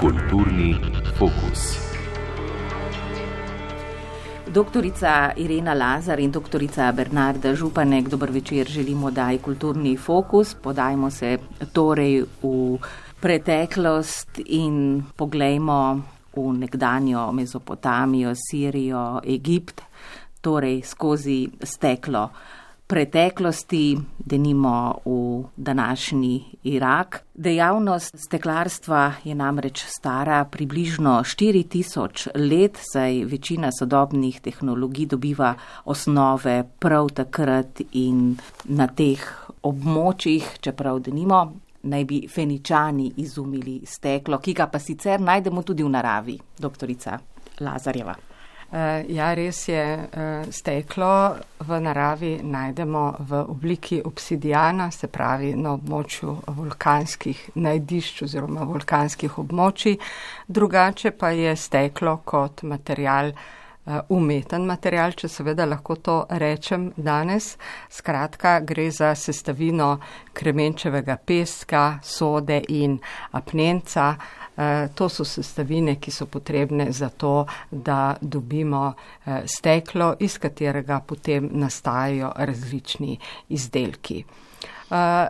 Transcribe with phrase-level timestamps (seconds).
[0.00, 0.72] Kulturni
[1.14, 1.76] fokus.
[4.48, 10.54] Doktorica Irena Lazar in doktorica Bernarda Županek, dober večer, želimo daj kulturni fokus.
[10.54, 11.38] Podajmo se
[11.72, 12.78] torej v
[13.20, 16.00] preteklost in poglejmo
[16.36, 19.82] v nekdanjo Mezopotamijo, Sirijo, Egipt,
[20.40, 22.30] torej skozi steklo
[22.90, 27.24] preteklosti, denimo v današnji Irak.
[27.34, 37.08] Dejavnost steklarstva je namreč stara približno 4000 let, saj večina sodobnih tehnologij dobiva osnove prav
[37.14, 39.22] takrat in na teh
[39.62, 45.94] območjih, čeprav denimo naj bi feničani izumili steklo, ki ga pa sicer najdemo tudi v
[45.94, 47.18] naravi, doktorica
[47.60, 48.29] Lazarjeva.
[48.70, 51.34] Uh, ja, res je, uh, steklo
[51.66, 59.98] v naravi najdemo v obliki obsidijana, se pravi na območju vulkanskih najdišč oziroma vulkanskih območij.
[60.46, 67.56] Drugače pa je steklo kot material, uh, umeten material, če seveda lahko to rečem danes.
[67.90, 69.96] Skratka, gre za sestavino
[70.30, 73.00] kremenčevega peska, sode in
[73.34, 74.12] apnenca.
[74.60, 81.00] Eh, to so sestavine, ki so potrebne za to, da dobimo eh, steklo, iz katerega
[81.00, 84.24] potem nastajajo različni izdelki.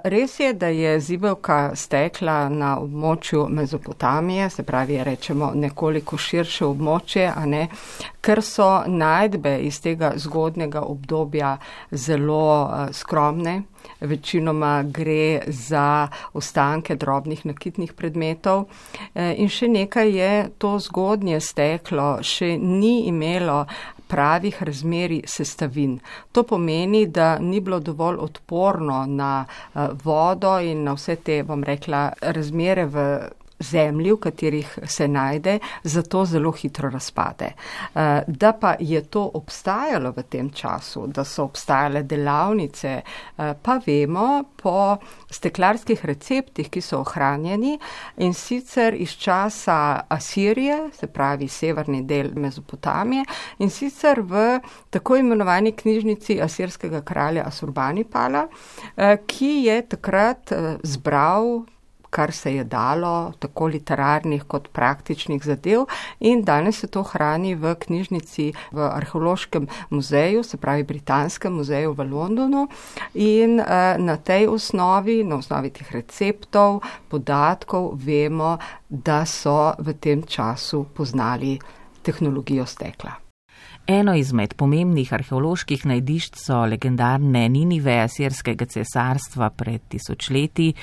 [0.02, 7.26] Res je, da je zibelka stekla na območju Mezopotamije, se pravi, rečemo nekoliko širše območje,
[7.28, 7.66] a ne,
[8.24, 11.58] ker so najdbe iz tega zgodnega obdobja
[11.92, 13.62] zelo skromne.
[14.00, 18.64] Večinoma gre za ostanke drobnih nakitnih predmetov.
[19.14, 23.66] In še nekaj je, to zgodnje steklo še ni imelo
[24.10, 25.98] pravih razmeri sestavin.
[26.32, 31.64] To pomeni, da ni bilo dovolj odporno na uh, vodo in na vse te, bom
[31.64, 33.06] rekla, razmere v
[33.60, 37.52] zemlji, v katerih se najde, zato zelo hitro razpade.
[37.94, 43.80] Eh, da pa je to obstajalo v tem času, da so obstajale delavnice, eh, pa
[43.86, 44.96] vemo po
[45.30, 47.78] steklarskih receptih, ki so ohranjeni
[48.16, 53.24] in sicer iz časa Asirije, se pravi severni del Mezopotamije
[53.58, 54.60] in sicer v
[54.90, 58.46] tako imenovani knjižnici asirskega kralja Asurbanipala,
[58.96, 61.64] eh, ki je takrat zbral
[62.10, 65.86] kar se je dalo, tako literarnih kot praktičnih zadev.
[66.20, 72.10] In danes se to hrani v knjižnici v arheološkem muzeju, se pravi Britanskem muzeju v
[72.10, 72.66] Londonu.
[73.14, 80.22] In eh, na tej osnovi, na osnovi teh receptov, podatkov vemo, da so v tem
[80.22, 81.58] času poznali
[82.02, 83.30] tehnologijo stekla.
[83.86, 90.74] Eno izmed pomembnih arheoloških najdišč so legendarne Ninive asirskega cesarstva pred tisočletji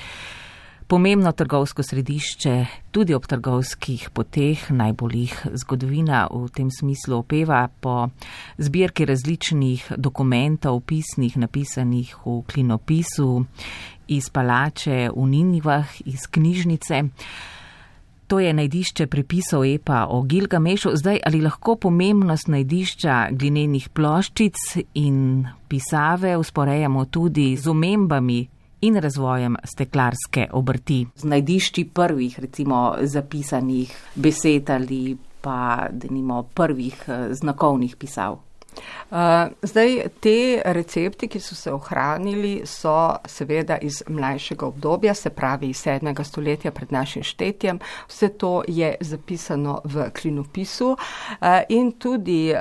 [0.88, 2.54] pomembno trgovsko središče,
[2.90, 8.08] tudi ob trgovskih poteh, najbolj jih zgodovina v tem smislu opeva po
[8.56, 13.44] zbirki različnih dokumentov, pisnih, napisanih v klinopisu,
[14.08, 17.04] iz palače v Ninivah, iz knjižnice.
[18.28, 20.96] To je najdišče prepisov Epa o Gilgamešu.
[20.96, 24.56] Zdaj, ali lahko pomembnost najdišča glinenih ploščic
[25.00, 28.46] in pisave usporejamo tudi z omembami
[28.80, 31.06] in razvojem steklarske obrti.
[31.16, 38.38] Z najdišči prvih, recimo, zapisanih besed ali pa, da nimo, prvih eh, znakovnih pisav.
[39.10, 39.16] Uh,
[39.62, 45.80] zdaj, te recepti, ki so se ohranili, so seveda iz mlajšega obdobja, se pravi iz
[45.82, 47.80] sedmega stoletja pred našim štetjem.
[48.08, 52.52] Vse to je zapisano v klinopisu uh, in tudi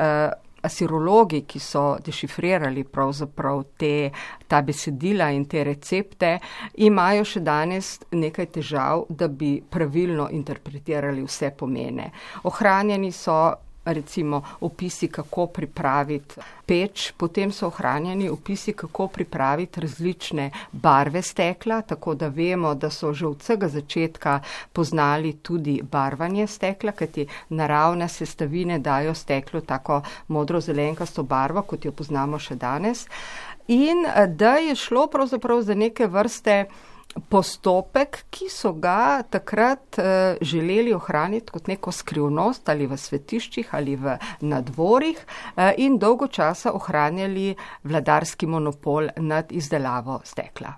[0.62, 4.10] asirologi, ki so dešifrirali pravzaprav te,
[4.48, 6.38] ta besedila in te recepte,
[6.88, 12.12] imajo še danes nekaj težav, da bi pravilno interpretirali vse pomene.
[12.44, 13.38] Ohranjeni so
[13.94, 22.16] recimo opisi, kako pripraviti peč, potem so ohranjeni opisi, kako pripraviti različne barve stekla, tako
[22.16, 24.40] da vemo, da so že od vsega začetka
[24.74, 32.40] poznali tudi barvanje stekla, kajti naravne sestavine dajo steklu tako modro-zelenkasto barvo, kot jo poznamo
[32.40, 33.08] še danes.
[33.68, 34.06] In
[34.36, 36.66] da je šlo pravzaprav za neke vrste
[37.30, 40.06] postopek, ki so ga takrat uh,
[40.42, 46.74] želeli ohraniti kot neko skrivnost ali v svetiščih ali v nadvorih uh, in dolgo časa
[46.74, 50.78] ohranjali vladarski monopol nad izdelavo stekla.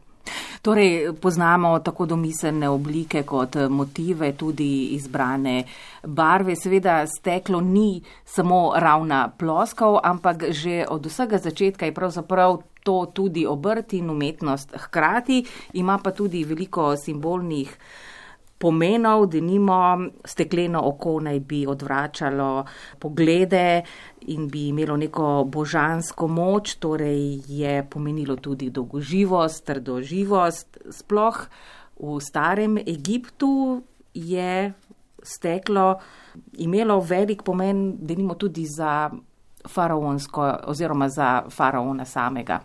[0.61, 5.63] Torej, poznamo tako domiselne oblike kot motive, tudi izbrane
[6.03, 6.55] barve.
[6.55, 12.59] Seveda, steklo ni samo ravna ploskov, ampak že od vsega začetka je pravzaprav
[12.89, 15.43] to tudi obrt in umetnost hkrati,
[15.77, 17.75] ima pa tudi veliko simbolnih
[18.59, 19.77] pomenov, da nimo
[20.25, 22.65] stekleno oko naj bi odvračalo
[22.99, 23.83] poglede
[24.33, 30.81] in bi imelo neko božansko moč, torej je pomenilo tudi dolgoživost, trdoživost.
[30.91, 31.39] Sploh
[31.99, 33.83] v starem Egiptu
[34.13, 34.73] je
[35.23, 35.99] steklo
[36.57, 39.11] imelo velik pomen, da nimo tudi za
[39.67, 42.59] faraonsko oziroma za faraona samega.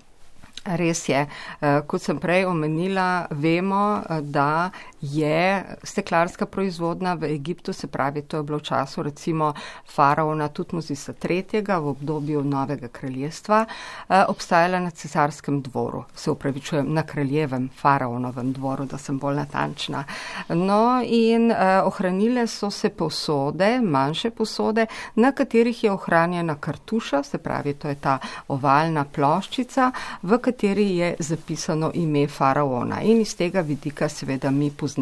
[0.64, 1.26] Res je.
[1.61, 4.70] Eh, kot sem prej omenila, vemo, eh, da
[5.12, 9.52] je steklarska proizvodna v Egiptu, se pravi, to je bilo v času recimo
[9.94, 11.62] faraona Tutmozisa III.
[11.62, 18.84] v obdobju Novega kraljestva, eh, obstajala na cesarskem dvoru, se upravičujem, na kraljevem faraonovem dvoru,
[18.84, 20.04] da sem bolj natančna.
[20.48, 21.52] No in
[21.84, 27.94] ohranile so se posode, manjše posode, na katerih je ohranjena kartuša, se pravi, to je
[27.94, 28.18] ta
[28.48, 29.92] ovalna ploščica,
[30.22, 33.02] v kateri je zapisano ime faraona.
[33.02, 34.94] In iz tega vidika seveda mi poznamo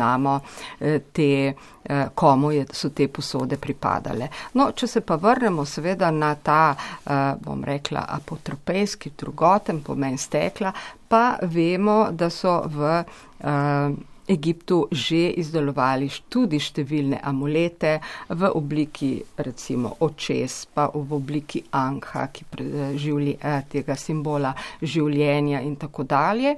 [0.81, 1.55] eh, te,
[1.85, 4.29] eh, komu je, so te posode pripadale.
[4.55, 6.75] No, če se pa vrnemo seveda na ta,
[7.05, 10.73] eh, bom rekla, apotropejski, drugoten pomen stekla,
[11.09, 13.03] pa vemo, da so v
[14.33, 17.99] Egiptu že izdelovali tudi številne amulete
[18.29, 25.77] v obliki recimo očes, pa v obliki anha, ki preživlja eh, tega simbola življenja in
[25.77, 26.57] tako dalje.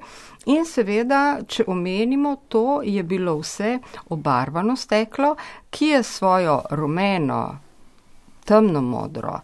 [0.52, 3.78] In seveda, če omenimo, to je bilo vse
[4.12, 5.34] obarvano steklo,
[5.70, 7.42] ki je svojo rumeno,
[8.44, 9.38] temno modro,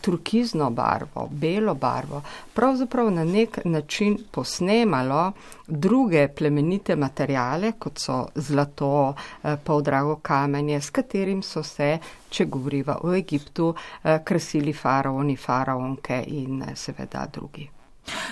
[0.00, 2.22] turkizno barvo, belo barvo,
[2.54, 5.32] pravzaprav na nek način posnemalo
[5.66, 11.98] druge plemenite materijale, kot so zlato, uh, poldrago kamenje, s katerim so se,
[12.30, 17.68] če govoriva o Egiptu, uh, krasili faraoni, faraonke in seveda drugi.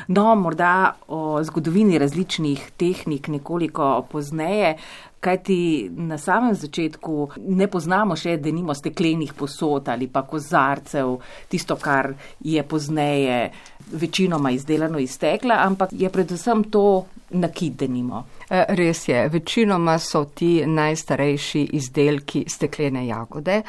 [0.09, 4.77] No, morda o zgodovini različnih tehnik nekoliko pozneje,
[5.21, 11.17] kajti na samem začetku ne poznamo še denimo steklenih posod ali pa kozarcev,
[11.51, 13.51] tisto, kar je pozneje
[13.93, 18.25] večinoma izdelano iz stekla, ampak je predvsem to nakit denimo.
[18.51, 23.63] E, res je, večinoma so ti najstarejši izdelki steklene jagode.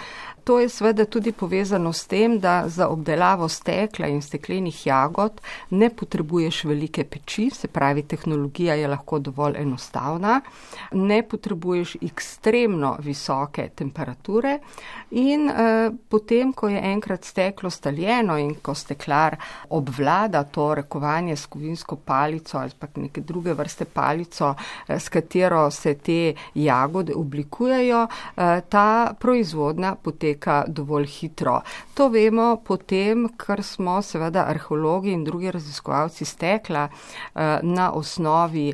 [0.43, 5.89] To je seveda tudi povezano s tem, da za obdelavo stekla in steklenih jagod ne
[5.89, 10.41] potrebuješ velike peči, se pravi, tehnologija je lahko dovolj enostavna,
[10.91, 14.57] ne potrebuješ ekstremno visoke temperature
[15.11, 19.37] in eh, potem, ko je enkrat steklo staljeno in ko steklar
[19.69, 20.08] obvlada
[20.43, 24.55] to rekovanje s kovinsko palico ali pa neke druge vrste palico,
[24.87, 28.07] eh, s katero se te jagode oblikujejo,
[28.37, 31.61] eh, ta proizvodna poteka poteka dovolj hitro.
[31.93, 38.73] To vemo potem, ker smo seveda arheologi in drugi raziskovalci stekla eh, na osnovi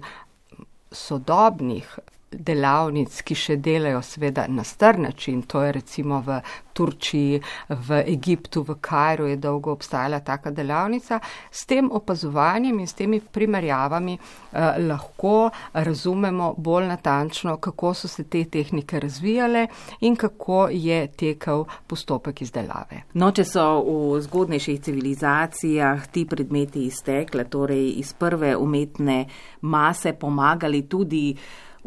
[0.91, 1.99] sodobnih
[2.39, 6.39] delavnic, ki še delajo seveda na star način, to je recimo v
[6.75, 7.39] Turčiji,
[7.69, 11.19] v Egiptu, v Kajru je dolgo obstajala taka delavnica.
[11.51, 18.23] S tem opazovanjem in s temi primerjavami eh, lahko razumemo bolj natančno, kako so se
[18.23, 19.67] te tehnike razvijale
[20.01, 23.05] in kako je tekel postopek izdelave.
[23.13, 29.25] No, če so v zgodnejših civilizacijah ti predmeti iztekle, torej iz prve umetne
[29.61, 31.35] mase pomagali tudi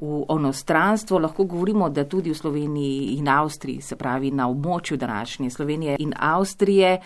[0.00, 5.50] v onostranstvo, lahko govorimo, da tudi v Sloveniji in Avstriji, se pravi na območju današnje
[5.50, 7.00] Slovenije in Avstrije,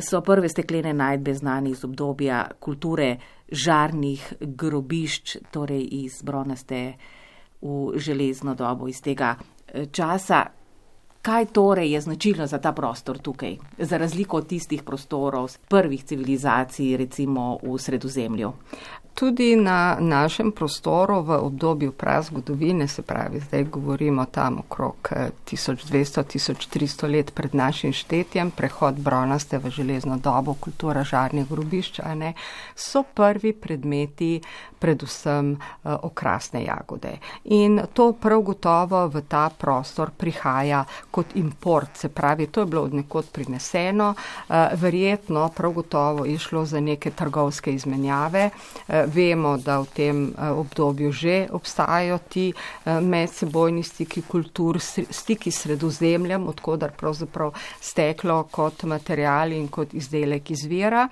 [0.00, 3.16] so prve steklene najdbe znane iz obdobja kulture
[3.48, 6.94] žarnih grobišč, torej iz bronaste
[7.62, 10.44] v železno dobo iz tega eh, časa.
[11.24, 16.96] Kaj torej je značilno za ta prostor tukaj, za razliko od tistih prostorov prvih civilizacij,
[16.96, 18.52] recimo v Sredozemlju?
[19.14, 25.08] Tudi na našem prostoru v obdobju prazgodovine, se pravi, zdaj govorimo tam okrog
[25.46, 32.32] 1200-1300 eh, let pred našim štetjem, prehod bronaste v železno dobo, kultura žarnje grobišča, ne,
[32.74, 34.40] so prvi predmeti
[34.84, 37.16] predvsem uh, okrasne jagode.
[37.44, 42.82] In to prav gotovo v ta prostor prihaja kot import, se pravi, to je bilo
[42.82, 48.50] odnekod prineseno, uh, verjetno prav gotovo je šlo za neke trgovske izmenjave.
[49.06, 54.80] Vemo, da v tem eh, obdobju že obstajajo ti eh, medsebojni stiki kultur,
[55.10, 61.08] stiki sredozemljem, odkudar pravzaprav steklo kot material in kot izdelek izvira.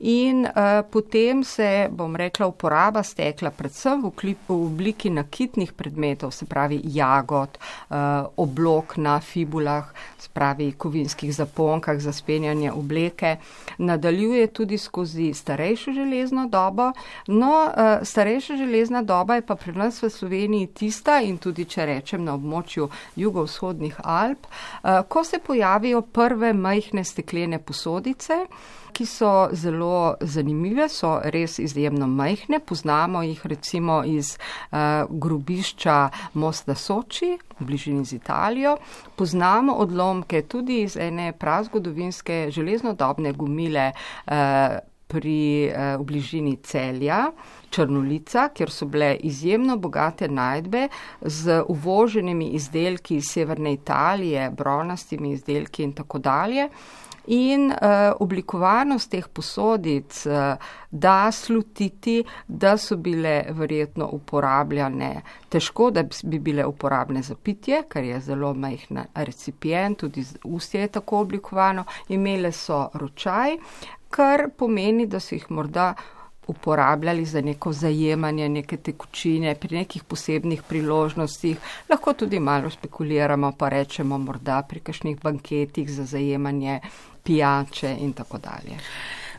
[0.00, 6.32] In uh, potem se, bom rekla, uporaba stekla predvsem v, klip, v obliki nakitnih predmetov,
[6.34, 7.58] se pravi jagod,
[8.36, 9.90] oblok na fibulah,
[10.24, 13.36] spravi kovinskih zaponkah za spenjanje obleke.
[13.78, 16.90] Nadaljuje tudi skozi starejšo železno dobo.
[17.26, 17.52] No,
[18.02, 22.34] starejša železna doba je pa pri nas v Sloveniji tista in tudi, če rečem, na
[22.34, 24.46] območju jugovzhodnih Alp,
[25.08, 28.46] ko se pojavijo prve majhne steklene posodice
[28.94, 32.60] ki so zelo zanimive, so res izjemno majhne.
[32.60, 34.78] Poznamo jih recimo iz uh,
[35.10, 35.98] grobišča
[36.34, 38.76] Mosta Soči v bližini z Italijo.
[39.16, 47.26] Poznamo odlomke tudi iz ene prazgodovinske železnodobne gumile uh, pri uh, v bližini celja.
[47.74, 50.88] Črnolica, kjer so bile izjemno bogate najdbe
[51.20, 56.68] z uvoženimi izdelki iz severne Italije, bronastimi izdelki in tako dalje.
[57.26, 60.56] In uh, oblikovanost teh posodic uh,
[60.90, 68.04] da slutiti, da so bile verjetno uporabljane, težko, da bi bile uporabne za pitje, ker
[68.04, 73.56] je zelo majhna recipient, tudi ustje je tako oblikovano, imele so ročaj,
[74.10, 75.94] kar pomeni, da so jih morda
[76.46, 81.56] uporabljali za neko zajemanje neke tekočine pri nekih posebnih priložnostih.
[81.88, 86.80] Lahko tudi malo spekuliramo, pa rečemo morda pri kakšnih banketih za zajemanje
[87.24, 88.78] pijače in tako dalje.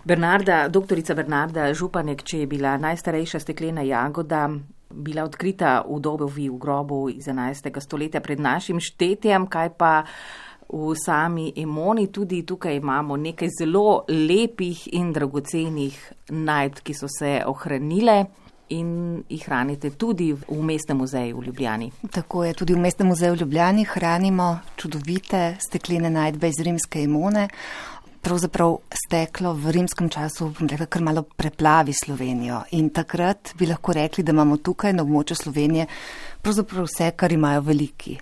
[0.06, 4.50] Bernarda, doktorica Bernarda Županek, če je bila najstarejša steklena jagoda,
[4.90, 7.80] bila odkrita v dobovi v grobu iz 11.
[7.82, 10.04] stoletja pred našim štetjem, kaj pa
[10.70, 15.98] v sami Emoni, tudi tukaj imamo nekaj zelo lepih in dragocenih
[16.30, 18.26] najdb, ki so se ohranile.
[18.74, 21.92] In jih hranite tudi v Mestnem muzeju v Ljubljani.
[22.12, 27.48] Tako je, tudi v Mestnem muzeju v Ljubljani hranimo čudovite steklene najdbe iz rimske imune.
[28.26, 32.64] Pravzaprav steklo v rimskem času, bom rekla, kar malo preplavi Slovenijo.
[32.74, 35.86] In takrat bi lahko rekli, da imamo tukaj na območju Slovenije
[36.42, 38.18] pravzaprav vse, kar imajo veliki.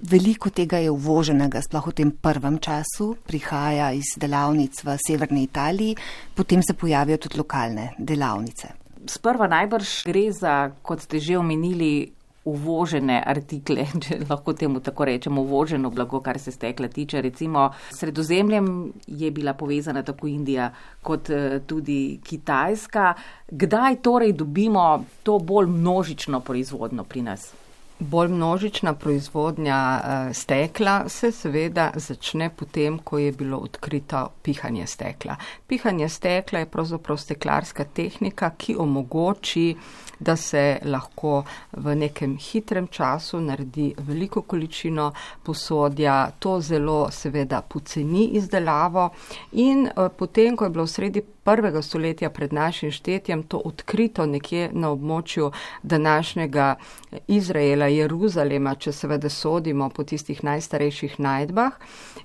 [0.00, 5.96] Veliko tega je uvoženega, sploh v tem prvem času, prihaja iz delavnic v severni Italiji,
[6.34, 8.70] potem se pojavijo tudi lokalne delavnice.
[9.06, 12.12] Sprva najbrž gre za, kot ste že omenili,
[12.44, 17.20] uvožene artikle, če lahko temu tako rečemo, uvoženo blago, kar se stekla tiče.
[17.22, 20.70] Recimo sredozemljem je bila povezana tako Indija
[21.02, 23.14] kot eh, tudi Kitajska.
[23.50, 27.52] Kdaj torej dobimo to bolj množično proizvodno pri nas?
[28.00, 35.36] Bolj množična proizvodnja uh, stekla se seveda začne potem, ko je bilo odkrito pihanje stekla.
[35.66, 39.76] Pihanje stekla je pravzaprav steklarska tehnika, ki omogoči,
[40.20, 46.30] da se lahko v nekem hitrem času naredi veliko količino posodja.
[46.38, 49.10] To zelo seveda poceni izdelavo
[49.52, 54.26] in uh, potem, ko je bilo v sredi prvega stoletja pred našim štetjem to odkrito
[54.26, 55.50] nekje na območju
[55.82, 56.74] današnjega
[57.26, 61.72] Izraela, Jeruzalema, če seveda sodimo po tistih najstarejših najdbah.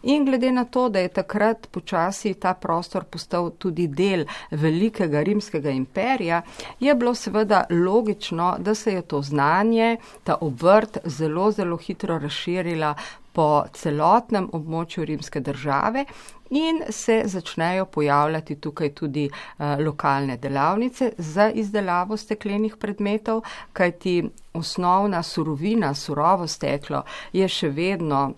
[0.04, 5.74] In glede na to, da je takrat počasi ta prostor postal tudi del velikega rimskega
[5.74, 6.44] imperija,
[6.80, 12.94] je bilo seveda logično, da se je to znanje, ta obrt zelo, zelo hitro razširila
[13.36, 16.06] po celotnem območju rimske države
[16.50, 23.42] in se začnejo pojavljati tukaj tudi uh, lokalne delavnice za izdelavo steklenih predmetov,
[23.74, 28.34] kajti osnovna surovina, surovo steklo je še vedno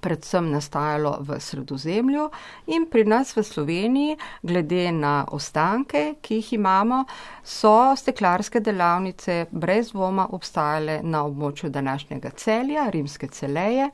[0.00, 2.28] predvsem nastajalo v sredozemlju
[2.66, 7.04] in pri nas v Sloveniji, glede na ostanke, ki jih imamo,
[7.42, 13.88] so steklarske delavnice brez dvoma obstajale na območju današnjega celja, rimske celeje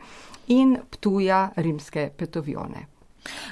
[0.48, 2.93] in ptuja rimske petovione.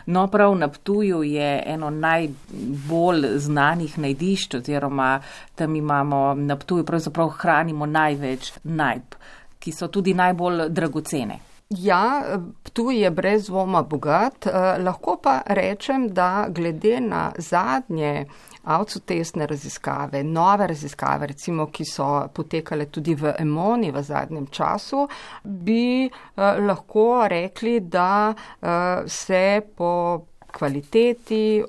[0.06, 5.20] No, prav na Ptuju je eno najbolj znanih najdišč, oziroma
[5.54, 9.16] tam imamo na Ptuju pravzaprav hranimo največ najb,
[9.58, 11.38] ki so tudi najbolj dragocene.
[11.78, 12.22] Ja,
[12.62, 18.26] Ptuj je brez dvoma bogat, eh, lahko pa rečem, da glede na zadnje
[18.64, 25.08] avtotestne raziskave, nove raziskave, recimo, ki so potekale tudi v Emoni v zadnjem času,
[25.44, 26.10] bi eh,
[26.60, 31.62] lahko rekli, da eh, se po kvaliteti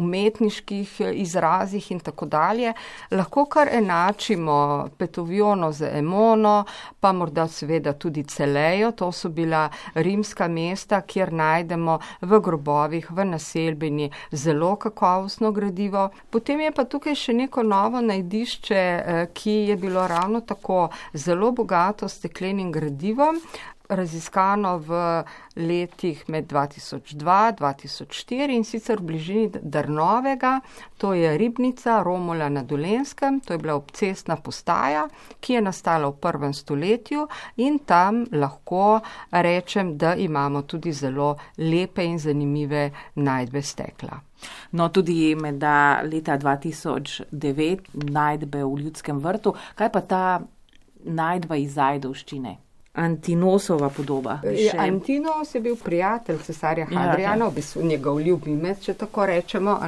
[0.00, 2.72] umetniških izrazih in tako dalje,
[3.10, 6.64] lahko kar enačimo petoviono z emono,
[7.00, 13.24] pa morda seveda tudi celejo, to so bila rimska mesta, kjer najdemo v grobovih, v
[13.24, 16.08] naselbini zelo kakovostno gradivo.
[16.30, 21.52] Potem je pa tukaj še neko novo najdišče, eh, ki je bilo ravno tako zelo
[21.52, 23.40] bogato steklenim gradivom
[23.90, 25.24] raziskano v
[25.56, 30.60] letih med 2002-2004 in sicer v bližini Drnovega,
[30.98, 35.08] to je ribnica Romula na Dolenskem, to je bila obcestna postaja,
[35.40, 42.04] ki je nastala v prvem stoletju in tam lahko rečem, da imamo tudi zelo lepe
[42.04, 44.20] in zanimive najdbe stekla.
[44.72, 45.62] No, tudi med
[46.08, 49.54] leta 2009 najdbe v ljudskem vrtu.
[49.74, 50.40] Kaj pa ta
[51.04, 52.69] najdba iz Zajdovščine?
[52.92, 54.40] Antinosova podoba.
[54.44, 59.26] Ja, Antinos je bil prijatelj cesarja ja, Hadriana, ja, v bistvu njegov ljubimec, če tako
[59.26, 59.78] rečemo,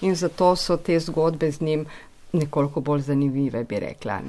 [0.00, 1.86] in zato so te zgodbe z njim
[2.32, 4.20] nekoliko bolj zanimive, bi rekla.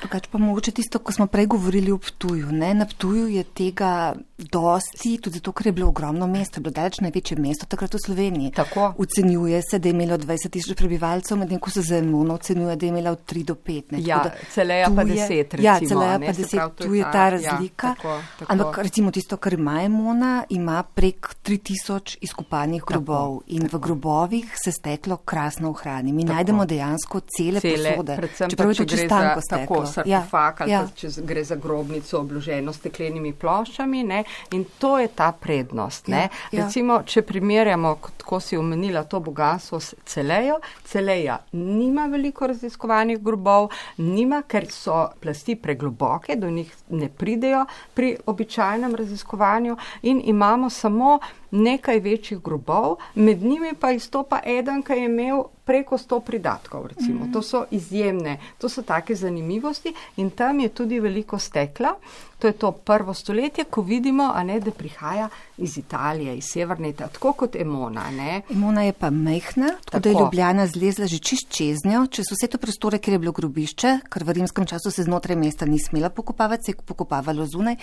[0.00, 2.52] Drugač pa mogoče tisto, ko smo prej govorili o Ptuju.
[2.52, 2.74] Ne?
[2.74, 7.38] Na Ptuju je tega dosti, tudi zato, ker je bilo ogromno mesto, bilo daleč največje
[7.40, 8.52] mesto takrat v Sloveniji.
[8.56, 8.92] Tako.
[8.98, 12.86] Ocenjuje se, da je imelo 20 tisoč prebivalcev, medtem ko se za Emono ocenjuje, da
[12.86, 13.96] je imela od 3 do 5.
[13.96, 14.02] Ne?
[14.04, 14.20] Ja,
[14.52, 15.62] celeja pa 10.
[15.62, 17.86] Ja, celeja pa 10, tu je ta ja, razlika.
[17.86, 18.52] Ja, tako, tako.
[18.52, 23.76] Ampak recimo tisto, kar ima Emona, ima prek 3000 izkopanih grobov tako, in tako.
[23.76, 26.12] v grobovih se steklo krasno ohrani.
[26.12, 26.34] Mi tako.
[26.34, 28.16] najdemo dejansko dejansko cele, cele posode.
[28.16, 30.22] Predvsem če pa, če gre za tako sarkofag ja,
[30.58, 30.82] ali ja.
[30.96, 34.24] če gre za grobnico obloženo s steklenimi ploščami ne?
[34.52, 36.08] in to je ta prednost.
[36.08, 36.64] Ja, ja.
[36.64, 37.96] Recimo, če primerjamo,
[38.26, 45.06] ko si omenila to bogatstvo s celejo, celeja nima veliko raziskovanih grobov, nima, ker so
[45.20, 51.18] plasti pregloboke, do njih ne pridejo pri običajnem raziskovanju in imamo samo
[51.50, 56.86] nekaj večjih grobov, med njimi pa izstopa eden, ki je imel preko 100 pridatkov.
[56.86, 57.24] Recimo.
[57.24, 57.32] Mm.
[57.32, 61.94] To so izjemne, to so take zanimivosti in tam je tudi veliko stekla.
[62.38, 67.32] To je to prvo stoletje, ko vidimo, ne, da prihaja iz Italije, iz Severne, tako
[67.32, 68.10] kot Emona.
[68.10, 68.42] Ne.
[68.50, 72.26] Emona je pa mehna, tako, tako da je Ljubljana zlezla že čist čez njo, čez
[72.30, 75.78] vse to prostore, kjer je bilo grobišče, ker v rimskem času se znotraj mesta ni
[75.78, 77.76] smela pokopavati, se je pokopavalo zunaj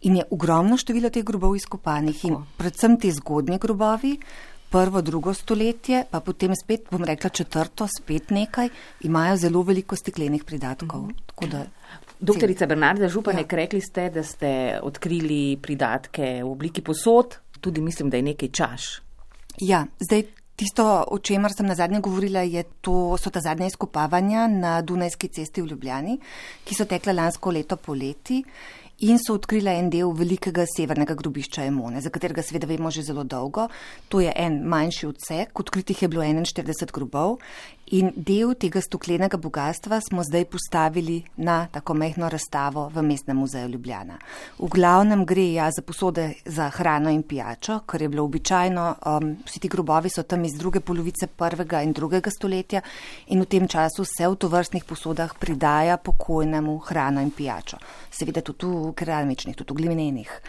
[0.00, 4.18] in je ogromno število teh grobov izkopanih in predvsem te zgodnje grobovi
[4.70, 8.68] prvo, drugo stoletje, pa potem spet, bom rekla, četrto, spet nekaj,
[9.00, 11.00] imajo zelo veliko steklenih pridatkov.
[11.00, 11.79] Mm -hmm.
[12.20, 13.56] Doktorica Bernarda Županek, ja.
[13.56, 18.90] rekli ste, da ste odkrili pridatke v obliki posod, tudi mislim, da je nekaj čaš.
[19.60, 20.26] Ja, zdaj
[20.60, 22.44] tisto, o čemer sem na zadnje govorila,
[22.80, 26.18] to, so ta zadnja izkopavanja na Dunajski cesti v Ljubljani,
[26.64, 28.42] ki so tekla lansko leto poleti
[29.00, 33.24] in so odkrila en del velikega severnega grobišča Emone, za katerega seveda vemo že zelo
[33.24, 33.68] dolgo.
[34.12, 37.38] To je en manjši odsek, odkritih je bilo 41 grobov
[37.90, 43.68] In del tega stuklenega bogatstva smo zdaj postavili na tako mehno razstavo v Mestnem muzeju
[43.68, 44.18] Ljubljana.
[44.58, 48.94] V glavnem gre ja za posode za hrano in pijačo, kar je bilo običajno.
[49.06, 52.80] Um, vsi ti grobovi so tam iz druge polovice prvega in drugega stoletja
[53.26, 57.82] in v tem času se v tovrstnih posodah pridaja pokojnemu hrano in pijačo.
[58.10, 60.40] Seveda tudi v keramičnih, tudi v glinenih.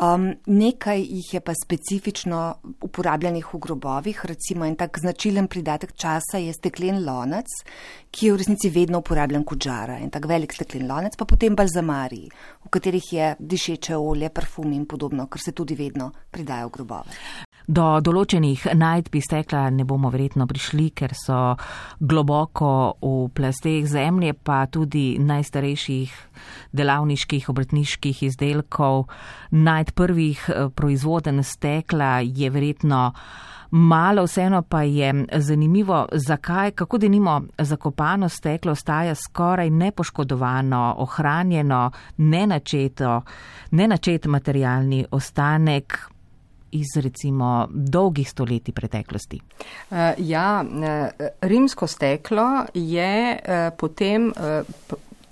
[0.00, 2.38] Um, nekaj jih je pa specifično
[2.80, 7.52] uporabljenih v grobovih, recimo en tak značilen pridatek časa je steklen lonec,
[8.10, 9.98] ki je v resnici vedno uporabljen kot žara.
[10.00, 12.24] En tak velik steklen lonec, pa potem balzamari,
[12.64, 17.51] v katerih je dišeče olje, parfum in podobno, kar se tudi vedno pridaja v grobove.
[17.66, 21.54] Do določenih najdb stekla ne bomo verjetno prišli, ker so
[22.00, 26.16] globoko v plasteh zemlje, pa tudi najstarejših
[26.74, 29.06] delavniških obrtniških izdelkov.
[29.52, 33.12] Najd prvih eh, proizvoden stekla je verjetno
[33.72, 43.22] malo, vseeno pa je zanimivo, zakaj, kako denimo zakopano steklo staja skoraj nepoškodovano, ohranjeno, nenačeto,
[43.70, 46.11] nenačet materialni ostanek
[46.72, 49.40] iz recimo dolgih stoletij preteklosti?
[49.90, 54.32] Uh, ja, uh, rimsko steklo je uh, potem.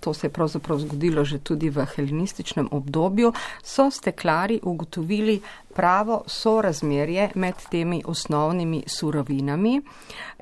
[0.00, 5.40] To se je pravzaprav zgodilo že tudi v helenističnem obdobju, so steklari ugotovili
[5.74, 9.80] pravo sorazmerje med temi osnovnimi surovinami.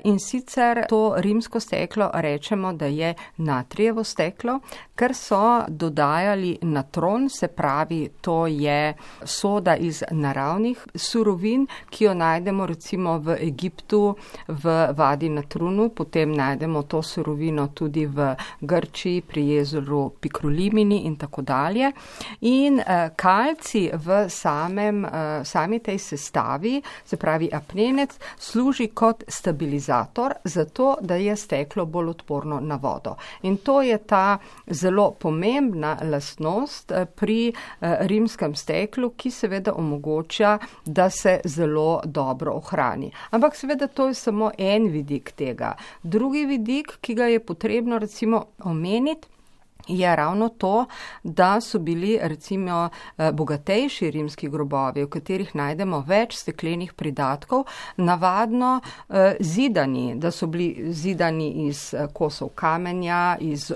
[0.03, 4.59] In sicer to rimsko steklo rečemo, da je natrijevo steklo,
[4.95, 12.65] ker so dodajali natron, se pravi, to je soda iz naravnih surovin, ki jo najdemo
[12.65, 14.15] recimo v Egiptu,
[14.47, 21.15] v vadi na trunu, potem najdemo to surovino tudi v Grčiji, pri jezeru Pikrolimini in
[21.15, 21.91] tako dalje.
[22.41, 25.05] In eh, kalci v samem
[25.43, 32.59] sami tej sestavi, se pravi apnenec, služi kot stabilizator, zato da je steklo bolj odporno
[32.59, 33.15] na vodo.
[33.41, 40.57] In to je ta zelo pomembna lastnost eh, pri eh, rimskem steklu, ki seveda omogoča,
[40.85, 43.11] da se zelo dobro ohrani.
[43.31, 45.75] Ampak seveda to je samo en vidik tega.
[46.03, 49.27] Drugi vidik, ki ga je potrebno recimo omeniti,
[49.89, 50.85] je ravno to,
[51.23, 57.65] da so bili recimo eh, bogatejši rimski grobovi, v katerih najdemo več steklenih pridatkov,
[57.97, 63.71] navadno eh, zidani, da so bili zidani iz eh, kosov kamenja, iz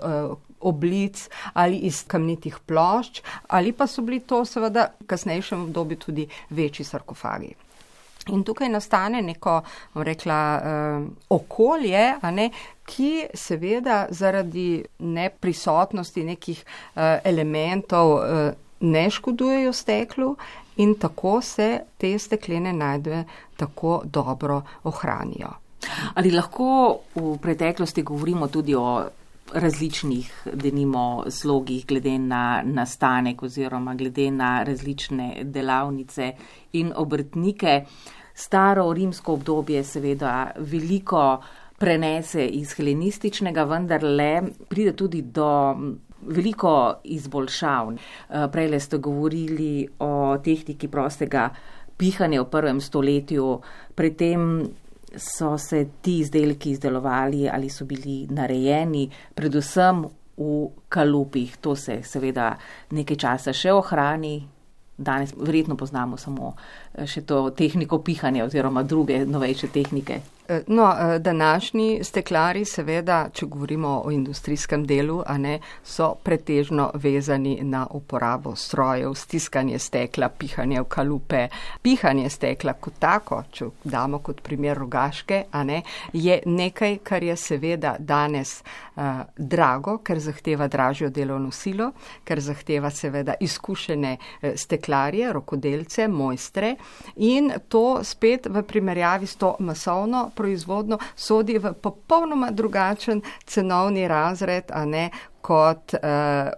[0.64, 6.28] oblic ali iz kamnitih plošč, ali pa so bili to seveda v kasnejšem obdobju tudi
[6.50, 7.54] večji sarkofagi.
[8.32, 9.58] In tukaj nastane neko,
[9.94, 12.50] bom rekla, eh, okolje, ne,
[12.88, 20.36] ki seveda zaradi neprisotnosti nekih eh, elementov eh, ne škodujejo steklu
[20.78, 23.24] in tako se te steklene najdbe
[23.58, 25.52] tako dobro ohranijo.
[26.16, 29.04] Ali lahko v preteklosti govorimo tudi o
[29.54, 36.32] različnih, denimo, slogih glede na nastanek oziroma glede na različne delavnice
[36.74, 37.84] in obrtnike.
[38.34, 41.42] Staro rimsko obdobje seveda veliko
[41.78, 45.76] prenese iz helenističnega, vendar le pride tudi do
[46.28, 47.94] veliko izboljšav.
[47.94, 51.50] Eh, Prej ste govorili o tehniki prostega
[51.98, 53.60] pihanja v prvem stoletju,
[53.96, 54.64] predtem
[55.18, 60.06] so se ti izdelki izdelovali ali so bili narejeni predvsem
[60.38, 61.58] v kalupih.
[61.58, 62.56] To se seveda
[62.92, 64.48] nekaj časa še ohrani.
[64.98, 70.22] Danes verjetno poznamo samo eh, še to tehniko pihanja oziroma druge novejše tehnike.
[70.48, 77.60] Eh, no, eh, današnji steklari, seveda, če govorimo o industrijskem delu, ne, so pretežno vezani
[77.62, 81.48] na uporabo strojev, stiskanje stekla, pihanje v kalupe.
[81.82, 85.82] Pihanje stekla kot tako, če damo kot primer rogaške, ne,
[86.14, 88.64] je nekaj, kar je seveda danes
[88.96, 91.92] uh, drago, ker zahteva dražjo delovno silo,
[92.24, 94.18] ker zahteva seveda izkušene
[94.56, 96.76] steklarje, rokodelce, mojstre
[97.16, 104.72] in to spet v primerjavi s to masovno proizvodno sodi v popolnoma drugačen cenovni razred,
[104.72, 105.10] a ne
[105.42, 106.52] kot uh,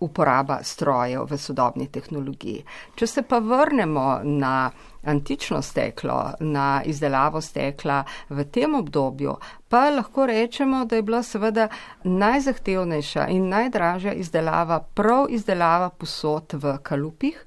[0.00, 2.62] uporaba strojev v sodobni tehnologiji.
[2.94, 4.70] Če se pa vrnemo na
[5.08, 9.36] antično steklo, na izdelavo stekla v tem obdobju,
[9.68, 11.68] pa lahko rečemo, da je bila seveda
[12.04, 17.44] najzahtevnejša in najdražja izdelava prav izdelava posod v kalupih.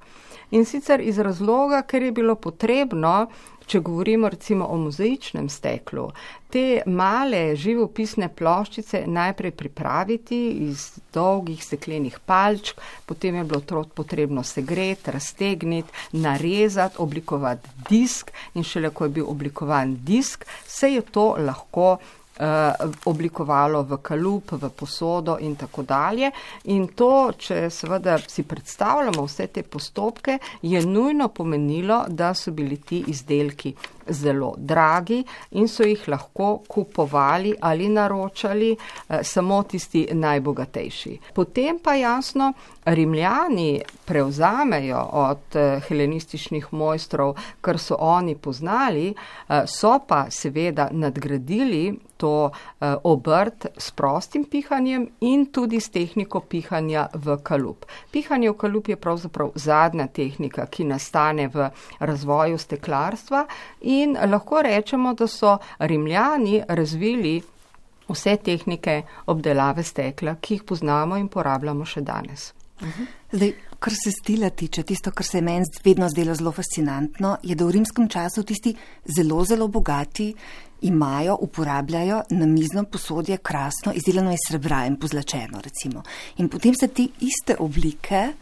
[0.51, 3.27] In sicer iz razloga, ker je bilo potrebno
[3.71, 6.09] če govorimo recimo o mozaičnem steklu,
[6.51, 14.43] te male živopisne ploščice najprej pripraviti iz dolgih steklenih palčk, potem je bilo to potrebno
[14.43, 21.35] segreti, raztegniti, narezati, oblikovati disk in šele ko je bil oblikovan disk, se je to
[21.39, 21.93] lahko
[23.05, 26.31] oblikovalo v kalup, v posodo in tako dalje.
[26.63, 32.77] In to, če seveda si predstavljamo vse te postopke, je nujno pomenilo, da so bili
[32.77, 33.75] ti izdelki
[34.11, 41.17] zelo dragi in so jih lahko kupovali ali naročali eh, samo tisti najbogatejši.
[41.33, 42.53] Potem pa jasno,
[42.85, 49.13] rimljani prevzamejo od eh, helenističnih mojstrov, kar so oni poznali,
[49.49, 52.51] eh, so pa seveda nadgradili to
[53.03, 57.85] obrt s prostim pihanjem in tudi s tehniko pihanja v kalup.
[58.11, 61.69] Pihanje v kalup je pravzaprav zadnja tehnika, ki nastane v
[61.99, 63.45] razvoju steklarstva
[63.81, 67.41] in lahko rečemo, da so rimljani razvili
[68.09, 72.51] vse tehnike obdelave stekla, ki jih poznamo in porabljamo še danes.
[73.31, 77.55] Zdaj, kar se stila tiče, tisto, kar se je meni vedno zdelo zelo fascinantno, je,
[77.55, 80.33] da v rimskem času tisti zelo, zelo bogati
[80.81, 86.03] imajo, uporabljajo na mizno posodje krasno izdelano iz srebra in pozlačeno, recimo.
[86.37, 88.33] In potem se ti iste oblike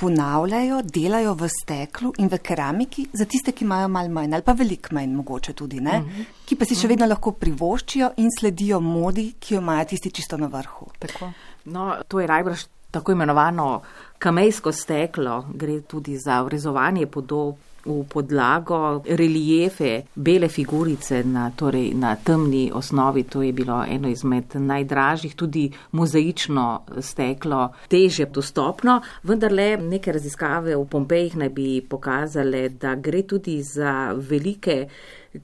[0.00, 4.52] ponavljajo, delajo v steklu in v keramiki za tiste, ki imajo malo manj ali pa
[4.52, 6.20] veliko manj, mogoče tudi ne, uh mhm.
[6.20, 6.46] -huh.
[6.46, 10.36] ki pa si še vedno lahko privoščijo in sledijo modi, ki jo imajo tisti čisto
[10.36, 10.90] na vrhu.
[10.98, 11.32] Tako.
[11.64, 13.82] No, to je najbrž tako imenovano
[14.18, 17.56] kamejsko steklo, gre tudi za vrezovanje podob
[17.88, 23.24] v podlago reliefe, bele figurice na, torej, na temni osnovi.
[23.32, 26.66] To je bilo eno izmed najdražjih, tudi mozaično
[27.00, 29.00] steklo, teže dostopno.
[29.22, 34.84] Vendar le neke raziskave v Pompejih naj bi pokazale, da gre tudi za velike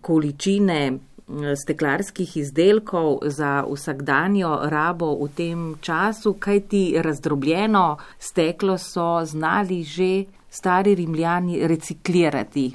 [0.00, 0.80] količine
[1.57, 10.24] steklarskih izdelkov za vsakdanjo rabo v tem času, kajti razdrobljeno steklo so znali že
[10.55, 12.73] stari rimljani reciklirati.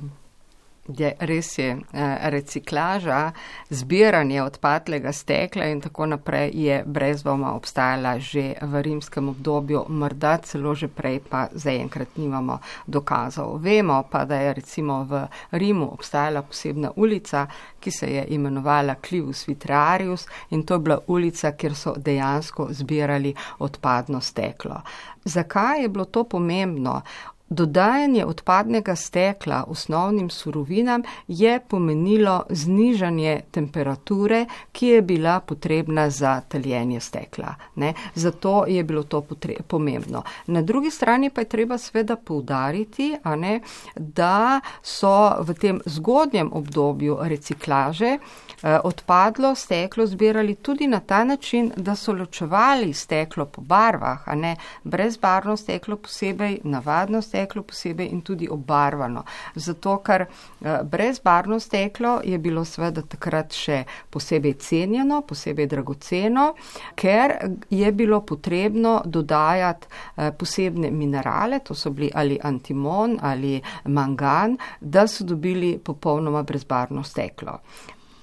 [0.98, 3.32] Je, res je, eh, reciklaža,
[3.70, 10.38] zbiranje odpadlega stekla in tako naprej je brez dvoma obstajala že v rimskem obdobju, morda
[10.38, 13.62] celo že prej, pa zaenkrat nimamo dokazov.
[13.62, 17.48] Vemo pa, da je recimo v Rimu obstajala posebna ulica,
[17.80, 23.36] ki se je imenovala Clivus Vitrearius in to je bila ulica, kjer so dejansko zbirali
[23.60, 24.82] odpadno steklo.
[25.26, 27.02] Zakaj je bilo to pomembno?
[27.50, 37.00] Dodajanje odpadnega stekla osnovnim surovinam je pomenilo znižanje temperature, ki je bila potrebna za taljenje
[37.00, 37.56] stekla.
[37.76, 37.94] Ne?
[38.16, 39.26] Zato je bilo to
[39.68, 40.24] pomembno.
[40.48, 43.60] Na drugi strani pa je treba sveda poudariti, ne,
[43.96, 48.18] da so v tem zgodnjem obdobju reciklaže
[48.64, 54.36] Eh, odpadlo steklo zbirali tudi na ta način, da so ločevali steklo po barvah, a
[54.36, 59.24] ne brezbarvno steklo posebej, navadno steklo posebej in tudi obarvano.
[59.56, 66.54] Zato, ker eh, brezbarvno steklo je bilo seveda takrat še posebej cenjeno, posebej dragoceno,
[66.96, 67.36] ker
[67.70, 75.08] je bilo potrebno dodajati eh, posebne minerale, to so bili ali antimon ali mangan, da
[75.08, 77.60] so dobili popolnoma brezbarvno steklo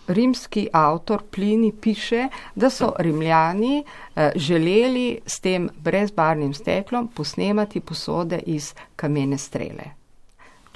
[0.08, 3.84] rimski avtor Plini piše, da so rimljani
[4.16, 9.96] eh, želeli s tem brezbarnim steklom posnemati posode iz kamene strele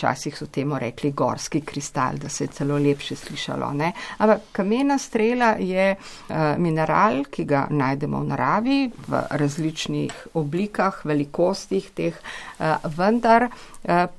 [0.01, 3.73] včasih so temu rekli gorski kristal, da se je celo lepše slišalo.
[3.73, 3.93] Ne?
[4.19, 11.90] Ampak kamena strela je uh, mineral, ki ga najdemo v naravi v različnih oblikah, velikostih
[11.95, 13.51] teh, uh, vendar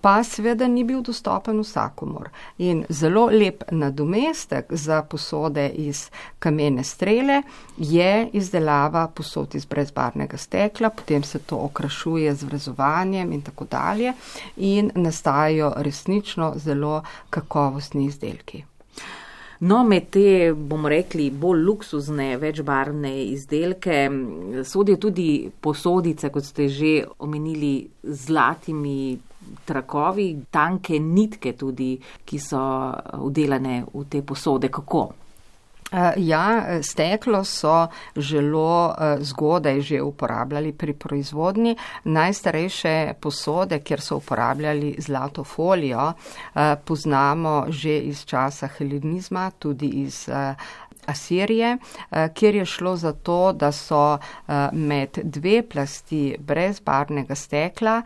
[0.02, 2.30] pa seveda ni bil dostopen vsakomor.
[2.58, 7.41] In zelo lep nadomestek za posode iz kamene strele
[7.78, 14.13] je izdelava posod iz brezbarnega stekla, potem se to okrašuje z vrezovanjem in tako dalje
[14.58, 18.63] in nastajajo resnično zelo kakovostni izdelki.
[19.62, 24.10] No, med te, bomo rekli, bolj luksuzne, večbarvne izdelke
[24.65, 29.19] sodijo tudi posodice, kot ste že omenili, z zlatimi
[29.71, 32.62] trakovi, tanke nitke tudi, ki so
[33.23, 34.71] udelane v te posode.
[34.71, 35.07] Kako?
[35.91, 41.75] Eh, ja, steklo so zelo eh, zgodaj že uporabljali pri proizvodnji.
[42.03, 46.13] Najstarejše posode, kjer so uporabljali zlato folijo,
[46.55, 50.29] eh, poznamo že iz časa helenizma, tudi iz
[51.05, 51.77] Asirije,
[52.33, 54.17] kjer je šlo za to, da so
[54.71, 58.01] med dve plasti brezbarvnega stekla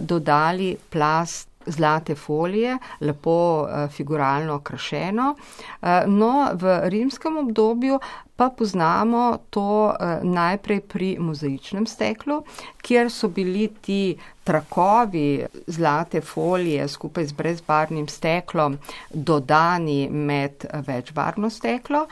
[0.00, 5.34] dodali plast zlate folije, lepo uh, figuralno okrašeno.
[5.82, 8.00] Uh, no, v rimskem obdobju
[8.36, 12.42] pa poznamo to uh, najprej pri mozaičnem steklu,
[12.82, 18.78] kjer so bili ti trakovi zlate folije skupaj z brezbarvnim steklom
[19.14, 22.06] dodani med večbarvno steklo.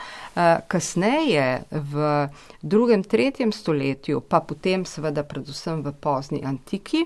[0.67, 2.27] Kasneje v
[2.61, 7.05] drugem, tretjem stoletju, pa potem seveda predvsem v pozni antiki,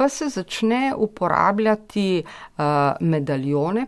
[0.00, 2.64] pa se začne uporabljati uh,
[3.00, 3.86] medaljone,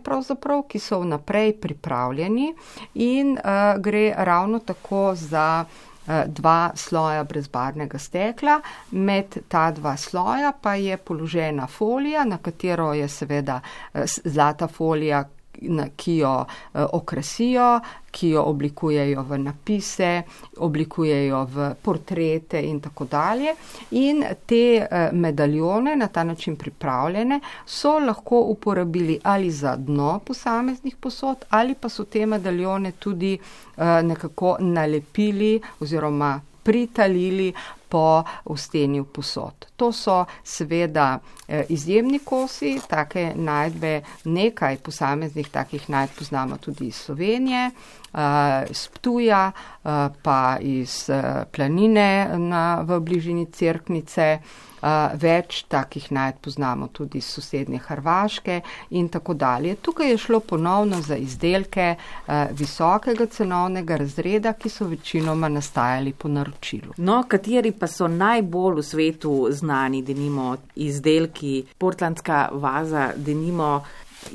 [0.67, 2.53] ki so vnaprej pripravljeni
[2.93, 8.59] in uh, gre ravno tako za uh, dva sloja brezbarnega stekla.
[8.91, 13.59] Med ta dva sloja pa je položena folija, na katero je seveda
[14.05, 15.23] zlata folija,
[15.95, 17.79] ki jo uh, okrasijo,
[18.11, 20.11] ki jo oblikujejo v napise,
[20.57, 23.55] oblikujejo v portrete in tako dalje.
[23.91, 30.95] In te uh, medaljone, na ta način pripravljene, so lahko uporabili ali za dno posameznih
[30.95, 37.53] posod, ali pa so te medaljone tudi uh, nekako nalepili oziroma pritalili
[37.89, 39.72] po ustenju posod.
[39.83, 46.95] To so seveda eh, izjemni kosi, take najdbe, nekaj posameznih takih najdb poznamo tudi iz
[46.95, 47.65] Slovenije,
[48.13, 51.09] eh, iz Ptuja, eh, pa iz
[51.51, 54.37] planine na, v bližini Cerknice.
[54.83, 58.57] Uh, več takih najd poznamo tudi iz sosednje Hrvaške
[58.99, 59.77] in tako dalje.
[59.79, 66.27] Tukaj je šlo ponovno za izdelke uh, visokega cenovnega razreda, ki so večinoma nastajali po
[66.27, 66.97] naročilu.
[66.97, 73.83] No, kateri pa so najbolj v svetu znani, denimo izdelki, portlandska vaza, denimo.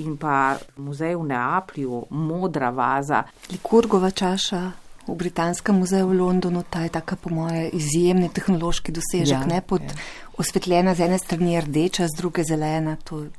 [0.05, 3.23] In pa muzej v Neaplju, modra vaza.
[3.49, 4.61] Likurgova čaša
[5.09, 9.63] v Britanskem muzeju v Londonu, ta je taka po moje izjemni tehnološki dosežek, ja, ne
[9.65, 9.97] pod ja
[10.39, 13.31] osvetljena z ene strani rdeča, z druge zelena, to je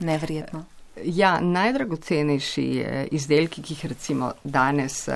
[0.00, 0.64] neverjetno.
[1.02, 2.64] Ja, najdragocenejši
[3.10, 5.08] izdelki, ki jih recimo danes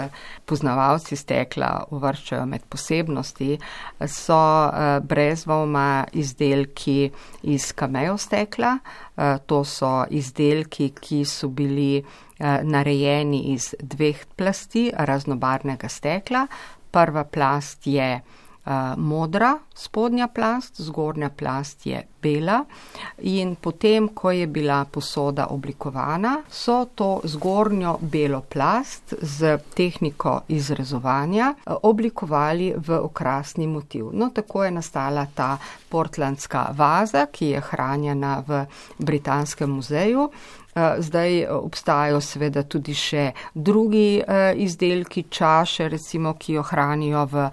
[0.44, 3.58] poznavalci stekla uvrščajo med posebnosti,
[4.10, 4.38] so
[5.06, 7.12] brez dvoma izdelki
[7.46, 8.72] iz kamejo stekla.
[9.46, 12.02] To so izdelki, ki so bili
[12.40, 16.46] narejeni iz dveh plasti raznobarnega stekla.
[16.90, 18.18] Prva plast je
[18.96, 22.64] modra spodnja plast, zgornja plast je bela
[23.18, 31.54] in potem, ko je bila posoda oblikovana, so to zgornjo belo plast z tehniko izrezovanja
[31.82, 34.10] oblikovali v okrasni motiv.
[34.12, 35.56] No, tako je nastala ta
[35.88, 38.64] portlandska vaza, ki je hranjena v
[38.98, 40.30] Britanskem muzeju.
[40.78, 47.46] Eh, zdaj obstajajo seveda tudi še drugi eh, izdelki, čaše, recimo, ki jo hranijo v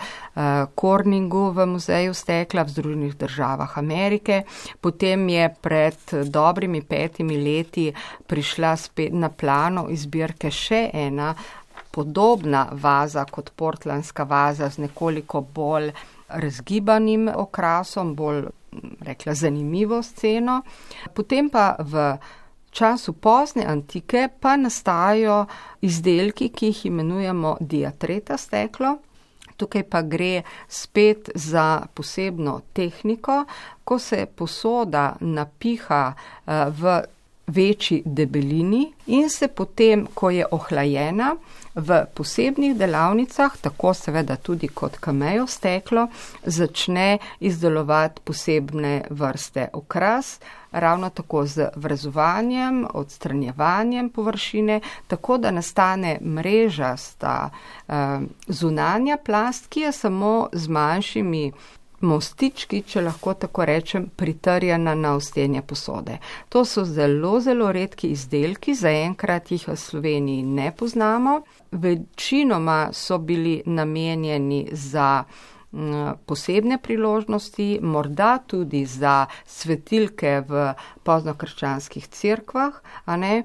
[0.77, 4.43] Korningu eh, v muzeju stekla v Združenih državah Amerike.
[4.81, 7.87] Potem je pred dobrimi petimi leti
[8.27, 11.33] prišla spet na plano izbirke še ena
[11.95, 15.93] podobna vaza kot portlandska vaza z nekoliko bolj
[16.29, 18.49] razgibanim okrasom, bolj
[19.01, 20.61] rekla zanimivo sceno.
[21.15, 22.09] Potem pa v
[22.75, 25.45] času pozne antike pa nastajajo
[25.81, 28.97] izdelki, ki jih imenujemo diatreta steklo.
[29.55, 33.45] Tukaj pa gre spet za posebno tehniko,
[33.83, 36.97] ko se posoda napiha eh, v
[37.47, 41.35] večji debelini in se potem, ko je ohlajena,
[41.75, 46.07] v posebnih delavnicah, tako seveda tudi kot kamejo steklo,
[46.43, 50.39] začne izdelovati posebne vrste okras,
[50.71, 57.93] ravno tako z vrezovanjem, odstranjevanjem površine, tako da nastane mrežasta eh,
[58.47, 61.51] zunanja plast, ki je samo z manjšimi
[62.05, 66.19] mostički, če lahko tako rečem, pritrjena na ustenje posode.
[66.49, 71.41] To so zelo, zelo redki izdelki, zaenkrat jih v Sloveniji ne poznamo.
[71.71, 75.25] Večinoma so bili namenjeni za
[76.25, 80.69] posebne priložnosti, morda tudi za svetilke v
[81.03, 83.43] poznokrščanskih cerkvah, a ne.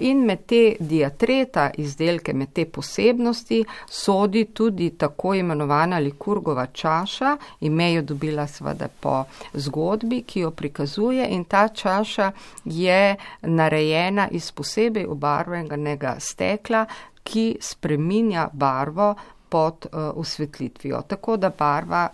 [0.00, 7.92] In med te diatreta izdelke, med te posebnosti sodi tudi tako imenovana likurgova čaša, ime
[7.92, 12.32] jo dobila seveda po zgodbi, ki jo prikazuje in ta čaša
[12.64, 16.86] je narejena iz posebej obarvenega stekla,
[17.22, 19.14] ki spreminja barvo
[19.48, 21.02] pod uh, osvetlitvijo.
[21.08, 22.08] Tako da barva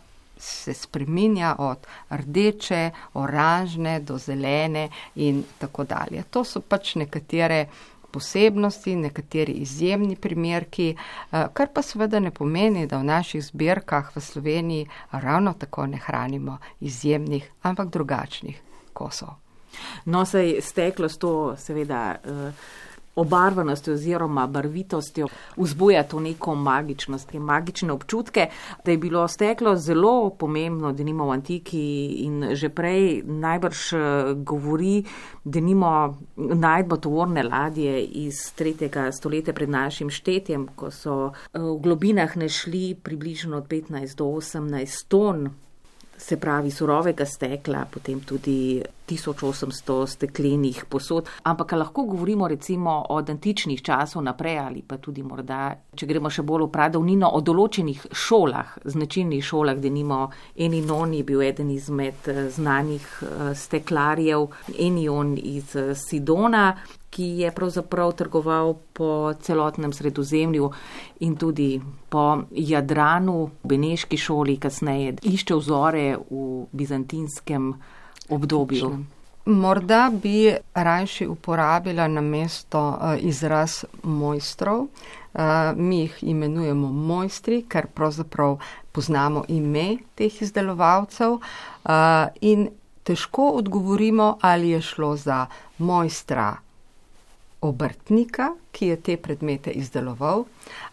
[0.45, 6.23] se spreminja od rdeče, oranžne do zelene in tako dalje.
[6.31, 7.67] To so pač nekatere
[8.15, 14.21] posebnosti, nekateri izjemni primerki, uh, kar pa seveda ne pomeni, da v naših zbirkah v
[14.21, 18.61] Sloveniji ravno tako ne hranimo izjemnih, ampak drugačnih
[18.93, 19.35] kosov.
[20.05, 22.17] No, sej steklo s to seveda.
[22.25, 22.83] Uh
[23.15, 28.47] obarvanostjo oziroma barvitostjo vzbuja to neko magičnost, te magične občutke,
[28.85, 31.85] da je bilo steklo zelo pomembno, da nimo v antiki
[32.25, 35.05] in že prej najbrž eh, govori,
[35.45, 41.77] da nimo najdbo tovorne ladje iz tretjega stoletja pred našim štetjem, ko so eh, v
[41.81, 45.51] globinah nešli približno od 15 do 18 ton
[46.25, 51.29] se pravi surovega stekla, potem tudi 1800 steklenih posod.
[51.43, 56.43] Ampak lahko govorimo recimo od antičnih časov naprej ali pa tudi morda, če gremo še
[56.43, 62.29] bolj v pradavnino, o določenih šolah, značilnih šolah, da nimo Eninon je bil eden izmed
[62.33, 64.49] eh, znanih eh, steklarjev,
[64.81, 66.71] Enion iz eh, Sidona,
[67.15, 70.71] ki je pravzaprav trgoval po celotnem sredozemlju
[71.21, 77.75] in tudi po Jadranu, v Beneški šoli, kasneje išče vzore v bizantinskem
[78.35, 78.91] obdobju.
[79.47, 84.87] Morda bi rajši uporabila na mesto uh, izraz mojstrov.
[85.35, 88.57] Uh, mi jih imenujemo mojstri, ker pravzaprav
[88.93, 91.93] poznamo ime teh izdelovalcev uh,
[92.41, 92.69] in
[93.05, 95.47] težko odgovorimo, ali je šlo za
[95.79, 96.64] mojstra
[97.65, 100.45] obrtnika, ki je te predmete izdeloval,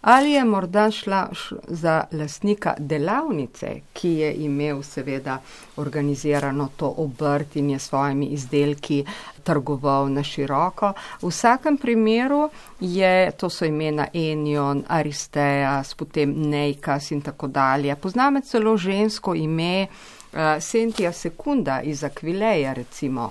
[0.01, 1.29] ali je morda šla
[1.67, 5.39] za lasnika delavnice, ki je imel seveda
[5.77, 9.03] organizirano to obrt in je svojimi izdelki
[9.43, 10.93] trgoval na široko.
[11.21, 17.95] V vsakem primeru je, to so imena Enion, Aristeas, potem Neikas in tako dalje.
[17.95, 19.87] Pozname celo žensko ime,
[20.59, 23.29] Sentija Sekunda iz Akvileja, recimo.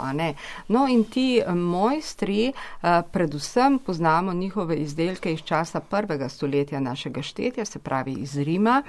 [0.69, 7.23] No, in ti eh, mojstri, uh, predvsem poznamo njihove izdelke iz časa prvega stoletja našega
[7.23, 8.83] štetja, se pravi iz Rima.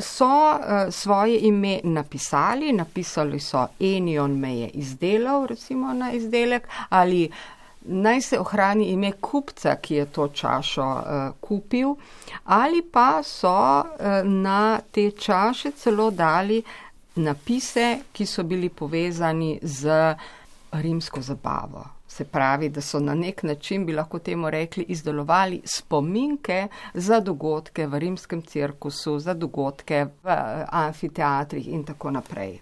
[0.00, 0.58] So
[0.90, 7.30] svoje ime napisali, napisali so Enion me je izdelal, recimo na izdelek, ali
[7.80, 11.02] naj se ohrani ime kupca, ki je to čašo uh,
[11.40, 11.94] kupil,
[12.44, 13.84] ali pa so uh,
[14.24, 16.62] na te čaše celo dali
[17.20, 20.14] napise, ki so bili povezani z
[20.72, 21.84] rimsko zabavo.
[22.08, 27.86] Se pravi, da so na nek način, bi lahko temu rekli, izdelovali spominke za dogodke
[27.86, 32.58] v rimskem cirkusu, za dogodke v uh, amfiteatrih in tako naprej.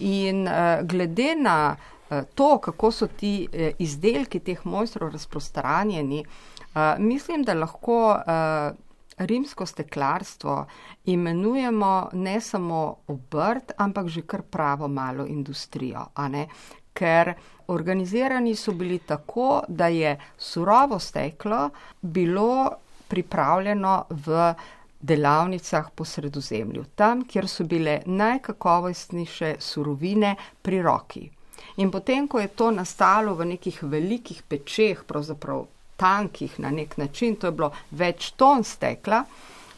[0.00, 3.48] In uh, glede na uh, to, kako so ti
[3.78, 6.24] izdelki teh mojstrov razprostranjeni,
[6.98, 8.18] mislim, da lahko.
[9.18, 10.66] Rimsko steklarstvo
[11.04, 16.06] imenujemo ne samo obrt, ampak že kar pravo malo industrijo,
[16.92, 17.34] ker
[17.68, 22.70] organizirani so bili tako, da je surovo steklo bilo
[23.08, 24.54] pripravljeno v
[25.00, 31.28] delavnicah po sredozemlju, tam, kjer so bile najkakovostnejše surovine pri roki.
[31.76, 35.66] In potem, ko je to nastalo v nekih velikih pečeh, pravzaprav
[35.98, 39.24] tankih na nek način, to je bilo več ton stekla,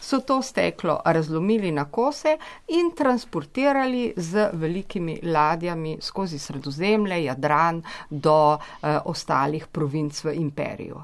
[0.00, 2.36] so to steklo razlomili na kose
[2.68, 11.02] in transportirali z velikimi ladjami skozi sredozemlje, Jadran do eh, ostalih provinc v imperiju.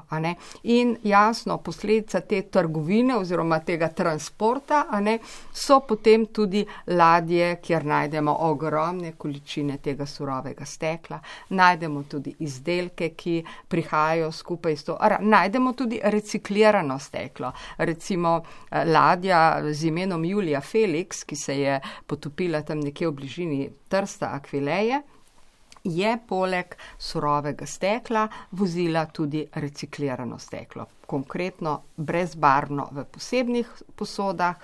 [0.63, 5.19] In jasno, posledica te trgovine oziroma tega transporta ne,
[5.53, 11.19] so potem tudi ladje, kjer najdemo ogromne količine tega surovega stekla,
[11.49, 17.51] najdemo tudi izdelke, ki prihajajo skupaj s to, najdemo tudi reciklirano steklo.
[17.77, 18.41] Recimo,
[18.71, 24.31] eh, ladja z imenom Julija Felix, ki se je potopila tam nekje v bližini Trsta
[24.33, 25.01] Akvileje,
[25.83, 30.85] je poleg surovega stekla vozila tudi reciklirano steklo.
[31.05, 34.55] Konkretno brezbarno v posebnih posodah,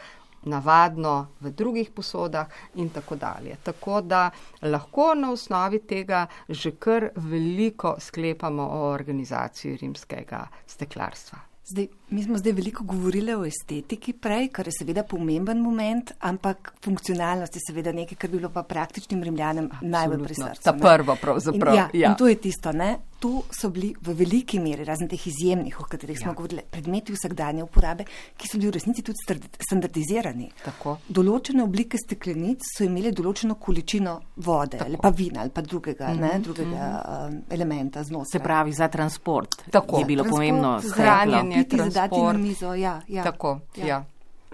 [0.43, 3.55] navadno v drugih posodah in tako dalje.
[3.63, 4.29] Tako da
[4.61, 11.52] lahko na osnovi tega že kar veliko sklepamo o organizaciji rimskega steklarstva.
[11.65, 16.73] Zdaj, mi smo zdaj veliko govorili o estetiki prej, kar je seveda pomemben moment, ampak
[16.83, 20.63] funkcionalnost je seveda nekaj, kar bi bilo pa praktičnim rimljanem najbolj pri srcu.
[20.63, 21.73] Ta prvo pravzaprav.
[21.73, 22.09] In, ja, ja.
[22.09, 22.97] in to je tisto, ne?
[23.23, 26.25] Tu so bili v veliki meri, razen teh izjemnih, o katerih ja.
[26.25, 28.03] smo govorili, predmeti vsakdanje uporabe,
[28.35, 29.21] ki so bili v resnici tudi
[29.63, 30.49] standardizirani.
[30.65, 30.97] Tako.
[31.07, 34.89] Določene oblike steklenic so imeli določeno količino vode Tako.
[34.89, 36.33] ali pa vina ali pa drugega, mm -hmm.
[36.33, 37.39] ne, drugega mm -hmm.
[37.49, 38.31] elementa znotraj.
[38.31, 39.99] Se pravi, za transport Tako.
[39.99, 42.73] je bilo transport, pomembno hranjenje piti, zadati na mizo.
[42.73, 43.87] Ja, ja, Tako, ja.
[43.87, 44.05] Ja.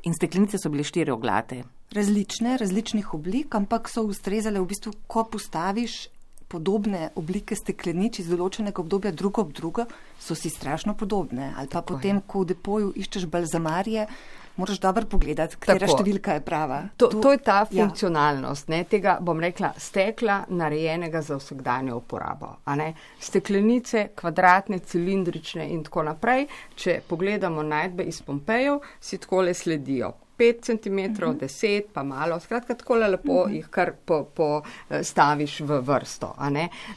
[0.04, 1.64] In steklenice so bile štiri oglate.
[1.92, 6.08] Različne, različnih oblik, ampak so ustrezale v bistvu, ko postaviš
[6.50, 9.86] podobne oblike steklenic iz določenega obdobja drugo ob drugo,
[10.20, 11.54] so si strašno podobne.
[11.56, 12.26] Ali pa Tako potem, je.
[12.28, 14.08] ko v depoju iščeš balzamarje,
[14.60, 15.98] moraš dobro pogledati, katera Tako.
[16.00, 16.80] številka je prava.
[16.98, 17.86] To, to, to je ta ja.
[17.86, 22.56] funkcionalnost, ne, tega bom rekla, stekla narejenega za vsakdanjo uporabo.
[23.22, 26.50] Steklenice, kvadratne, cilindrične in tako naprej.
[26.76, 30.16] Če pogledamo najdbe iz Pompejev, si takole sledijo.
[30.40, 31.38] 5 cm, uh -huh.
[31.38, 33.54] 10, pa malo, skratka, tako lepo uh -huh.
[33.56, 33.92] jih kar
[34.34, 36.36] postaviš po, v vrsto.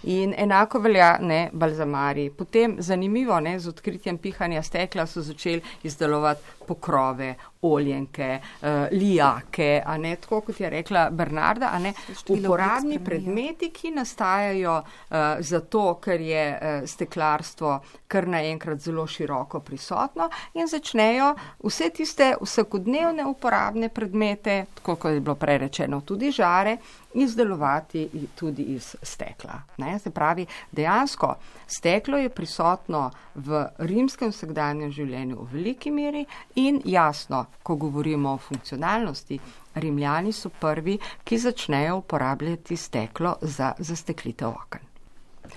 [0.03, 2.31] In enako velja ne balzamari.
[2.31, 9.97] Potem zanimivo, ne, z odkritjem pihanja stekla so začeli izdelovati pokrove, oljenke, uh, lijake, a
[9.99, 11.93] ne tako, kot je rekla Bernarda, a ne
[12.29, 17.79] uporabni predmeti, ki nastajajo uh, zato, ker je uh, steklarstvo
[18.13, 21.33] kar naenkrat zelo široko prisotno in začnejo
[21.65, 26.77] vse tiste vsakodnevne uporabne predmete, tako kot je bilo prerečeno, tudi žare,
[27.15, 29.63] izdelovati tudi iz stekla.
[29.77, 29.99] Ne?
[29.99, 31.35] Se pravi, dejansko
[31.67, 38.39] steklo je prisotno v rimskem vsakdanjem življenju v veliki meri in jasno, ko govorimo o
[38.39, 39.41] funkcionalnosti,
[39.75, 44.89] rimljani so prvi, ki začnejo uporabljati steklo za zasteklitev oken.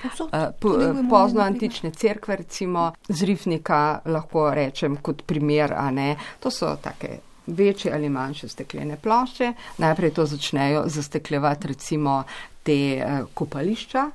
[0.03, 6.75] Uh, pozno antične cerkve, recimo z Rifnika, lahko rečem kot primer, a ne, to so
[6.81, 9.53] take večje ali manjše steklene plošče.
[9.77, 12.23] Najprej to začnejo zastekljevati recimo
[12.63, 14.09] te eh, kopališča,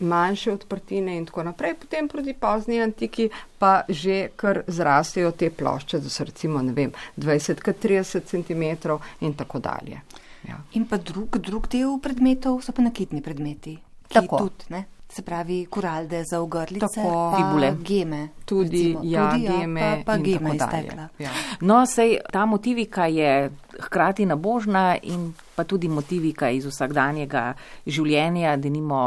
[0.00, 1.74] manjše odprtine in tako naprej.
[1.74, 3.28] Potem proti pozni antiki
[3.58, 8.90] pa že kar zrastejo te plošče, da so recimo ne vem, 20-30 cm
[9.20, 10.00] in tako dalje.
[10.48, 10.58] Ja.
[10.72, 13.78] In pa drug, drug del predmetov so pa nakitni predmeti.
[14.08, 14.38] Tako.
[14.38, 14.82] Tudi,
[15.14, 18.28] se pravi kuralde za ogrlice, tako fibule, geme.
[18.44, 21.08] Tudi, ja, tudi ja, geme, pa, pa geme iztekla.
[21.18, 21.30] Ja.
[21.60, 23.50] No, sej ta motivika je
[23.80, 27.52] hkrati nabožna in pa tudi motivika iz vsakdanjega
[27.86, 29.00] življenja, da nimo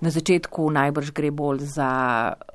[0.00, 1.90] na začetku najbrž gre bolj za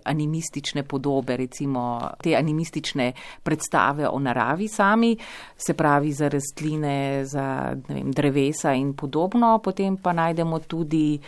[0.09, 3.11] animistične podobe, recimo te animistične
[3.43, 5.13] predstave o naravi sami,
[5.57, 11.19] se pravi za rastline, za vem, drevesa in podobno, potem pa najdemo tudi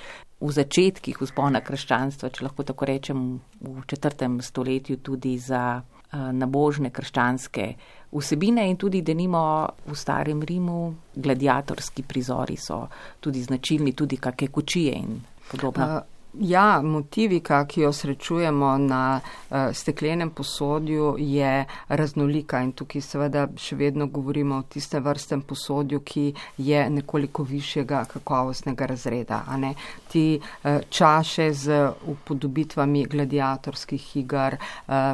[0.42, 3.26] v začetkih vzpona krščanstva, če lahko tako rečem,
[3.62, 5.82] v četrtem stoletju tudi za
[6.12, 7.66] nabožne krščanske
[8.12, 9.42] vsebine in tudi, da nimo
[9.86, 10.80] v starem Rimu,
[11.16, 12.84] gladiatorski prizori so
[13.20, 15.22] tudi značilni, tudi kakšne kočije in
[15.52, 16.02] podobno.
[16.34, 16.39] Uh.
[16.39, 23.75] Ja, motivika, ki jo srečujemo na uh, steklenem posodju, je raznolika in tukaj seveda še
[23.75, 26.25] vedno govorimo o tiste vrstem posodju, ki
[26.57, 29.43] je nekoliko višjega kakovostnega razreda.
[30.07, 34.55] Ti uh, čaše z upodobitvami gladiatorskih igar,
[34.88, 35.13] uh,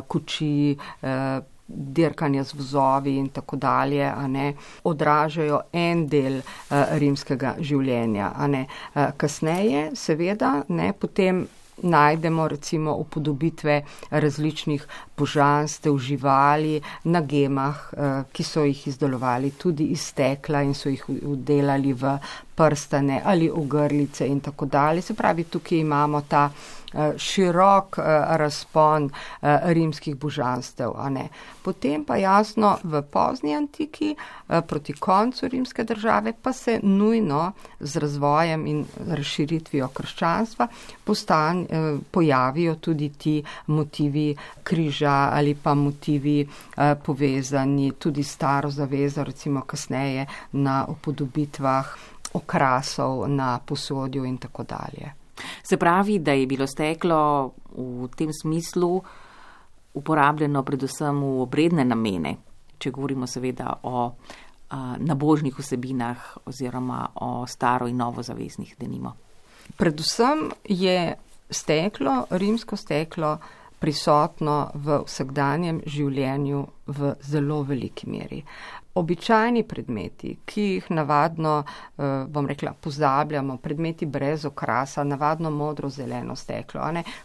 [1.67, 4.53] dirkanja z vozovi in tako dalje, ne,
[4.83, 8.31] odražajo en del uh, rimskega življenja.
[8.37, 11.45] Uh, kasneje, seveda, ne, potem
[11.77, 14.87] najdemo recimo upodobitve različnih
[15.17, 21.03] božanstev, živali na gemah, uh, ki so jih izdelovali tudi iz stekla in so jih
[21.09, 22.17] udelali v
[22.57, 25.01] prstane ali ogrlice in tako dalje.
[25.01, 26.49] Se pravi, tukaj imamo ta
[26.93, 28.03] Eh, širok eh,
[28.37, 29.09] razpon
[29.41, 30.93] eh, rimskih božanstev.
[31.61, 34.15] Potem pa jasno v pozni antiki,
[34.67, 40.67] proti koncu rimske države, pa se nujno z razvojem in razširitvijo krščanstva
[41.03, 41.65] postan,
[42.11, 46.47] pojavijo tudi ti motivi križa ali pa motivi
[47.05, 51.85] povezani tudi staro zavezo, recimo kasneje na upodobitvah
[52.33, 55.13] okrasov na posodju in tako dalje.
[55.63, 59.01] Se pravi, da je bilo steklo v tem smislu
[59.93, 62.35] uporabljeno predvsem v obredne namene,
[62.77, 64.03] če govorimo seveda o
[64.69, 69.15] a, nabožnih vsebinah oziroma o staro in novo zaveznih denimo.
[69.77, 71.15] Predvsem je
[71.49, 73.37] steklo, rimsko steklo,
[73.79, 78.43] prisotno v vsakdanjem življenju v zelo veliki meri
[78.97, 86.35] običajni predmeti, ki jih navadno, eh, bom rekla, pozabljamo, predmeti brez okrasa, navadno modro zeleno
[86.35, 86.81] steklo.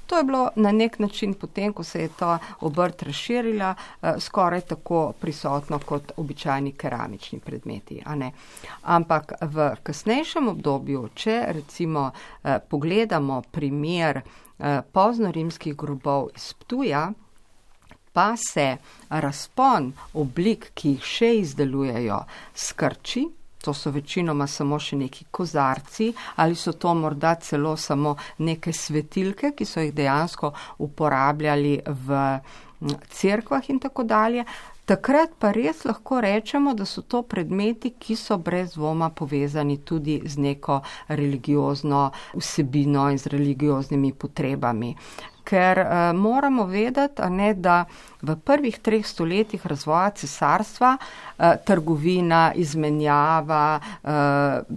[0.07, 4.61] To je bilo na nek način potem, ko se je ta obrt razširila, eh, skoraj
[4.61, 8.03] tako prisotno kot običajni keramični predmeti.
[8.83, 12.11] Ampak v kasnejšem obdobju, če recimo
[12.45, 14.21] eh, pogledamo primer
[14.93, 17.11] poznorimskih grobov iz Ptuja,
[18.13, 18.77] pa se
[19.09, 22.19] razpon oblik, ki jih še izdelujejo,
[22.55, 23.25] skrči.
[23.63, 26.09] To so večinoma samo še neki kozarci
[26.43, 30.51] ali so to morda celo samo neke svetilke, ki so jih dejansko
[30.83, 32.19] uporabljali v
[33.15, 34.45] cerkvah in tako dalje.
[34.93, 40.19] Takrat pa res lahko rečemo, da so to predmeti, ki so brez dvoma povezani tudi
[40.21, 44.91] z neko religiozno vsebino in z religioznimi potrebami.
[45.49, 47.87] Ker uh, moramo vedeti, ne, da
[48.21, 54.77] v prvih treh stoletjih razvoja cesarstva uh, trgovina, izmenjava, uh,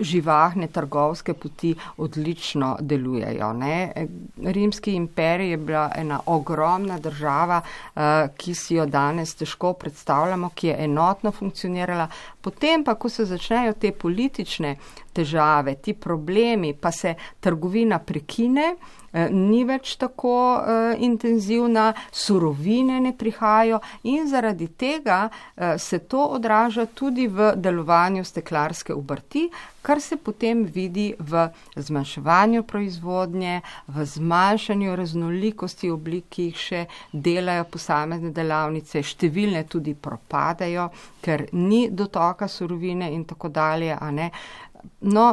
[0.00, 3.52] živahne trgovske poti odlično delujejo.
[3.52, 3.92] Ne.
[4.44, 8.02] Rimski imperij je bila ena ogromna država, uh,
[8.36, 12.08] ki si jo danes težko predstavljamo, ki je enotno funkcionirala.
[12.40, 14.76] Potem pa, ko se začnejo te politične
[15.18, 18.72] težave, ti problemi, pa se trgovina prekine,
[19.08, 26.26] Eh, ni več tako uh, intenzivna, surovine ne prihajajo in zaradi tega uh, se to
[26.36, 29.46] odraža tudi v delovanju steklarske obrti,
[29.80, 31.46] kar se potem vidi v
[31.76, 40.90] zmanjševanju proizvodnje, v zmanjšanju raznolikosti oblik, ki jih še delajo posamezne delavnice, številne tudi propadajo,
[41.24, 43.96] ker ni dotoka surovine in tako dalje.
[45.00, 45.28] No,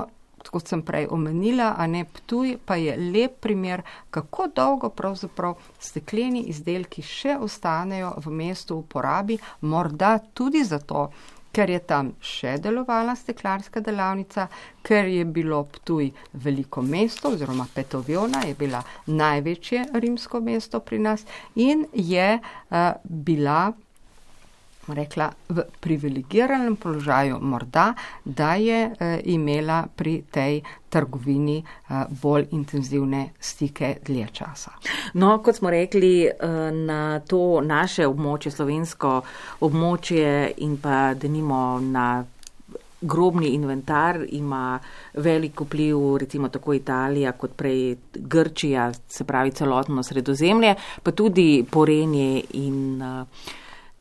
[0.51, 3.81] kot sem prej omenila, a ne Ptuj, pa je lep primer,
[4.13, 11.09] kako dolgo pravzaprav stekleni izdelki še ostanejo v mestu v uporabi, morda tudi zato,
[11.55, 14.47] ker je tam še delovala steklarska delavnica,
[14.83, 16.09] ker je bilo Ptuj
[16.43, 21.23] veliko mesto oziroma Petoviona je bila največje rimsko mesto pri nas
[21.55, 23.71] in je uh, bila
[24.93, 27.93] rekla, v privilegiranem položaju, morda,
[28.25, 31.63] da je e, imela pri tej trgovini e,
[32.21, 34.71] bolj intenzivne stike dlje časa.
[35.13, 36.31] No, kot smo rekli, e,
[36.71, 39.21] na to naše območje, slovensko
[39.65, 42.23] območje in pa denimo na
[43.05, 44.79] grobni inventar ima
[45.13, 52.43] velik vpliv, recimo tako Italija kot prej Grčija, se pravi celotno sredozemlje, pa tudi Porenje
[52.53, 53.27] in uh,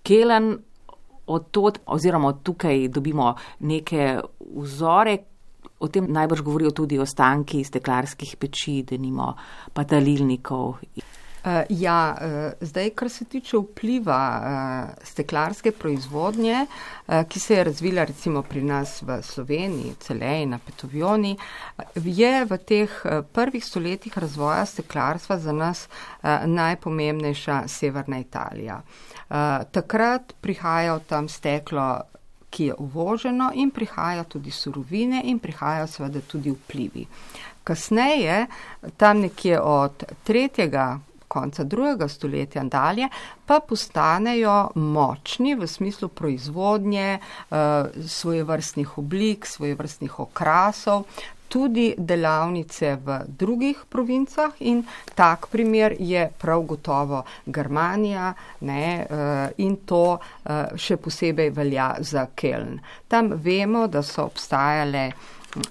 [0.03, 0.59] Kelen
[1.27, 4.21] od tod, oziroma od tukaj dobimo neke
[4.57, 5.19] vzore.
[5.81, 9.35] O tem najbrž govorijo tudi ostanki steklarskih peči, denimo
[9.73, 10.79] patalilnikov.
[11.45, 17.65] Uh, ja, uh, zdaj, kar se tiče vpliva uh, steklarske proizvodnje, uh, ki se je
[17.65, 21.37] razvila recimo pri nas v Sloveniji, Celeji, na Petovjoni,
[21.95, 22.97] je v teh
[23.33, 28.81] prvih stoletjih razvoja steklarstva za nas uh, najpomembnejša severna Italija.
[28.81, 29.37] Uh,
[29.71, 32.01] takrat prihaja tam steklo
[32.55, 37.07] ki je uvoženo in prihaja tudi surovine in prihajajo seveda tudi vplivi.
[37.65, 38.47] Kasneje,
[38.97, 41.01] tam nekje od tretjega
[41.35, 43.11] konca drugega stoletja dalje,
[43.47, 47.59] pa postanejo močni v smislu proizvodnje uh,
[48.07, 51.09] svojevrstnih oblik, svojevrstnih okrasov,
[51.55, 54.83] tudi delavnice v drugih provincah in
[55.15, 62.27] tak primer je prav gotovo Germanija ne, uh, in to uh, še posebej velja za
[62.35, 62.81] Keln.
[63.09, 65.13] Tam vemo, da so obstajale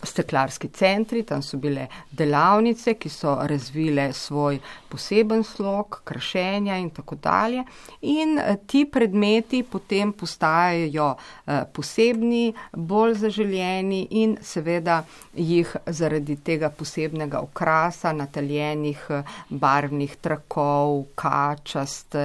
[0.03, 4.59] steklarski centri, tam so bile delavnice, ki so razvile svoj
[4.89, 7.63] poseben slog, krašenja in tako dalje.
[8.01, 15.03] In eh, ti predmeti potem postajajo eh, posebni, bolj zaželjeni in seveda
[15.33, 22.15] jih zaradi tega posebnega okrasa, nataljenih eh, barvnih trakov, kačast,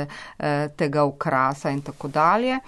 [0.76, 2.58] tega okrasa in tako dalje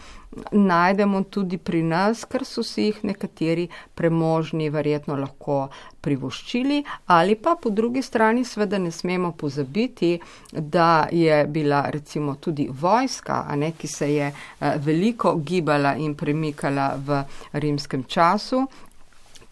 [0.53, 3.66] najdemo tudi pri nas, ker so si jih nekateri
[3.99, 5.68] premožni verjetno lahko
[6.01, 10.12] privoščili, ali pa po drugi strani seveda ne smemo pozabiti,
[10.53, 16.95] da je bila recimo tudi vojska, ne, ki se je eh, veliko gibala in premikala
[16.97, 17.22] v
[17.53, 18.66] rimskem času,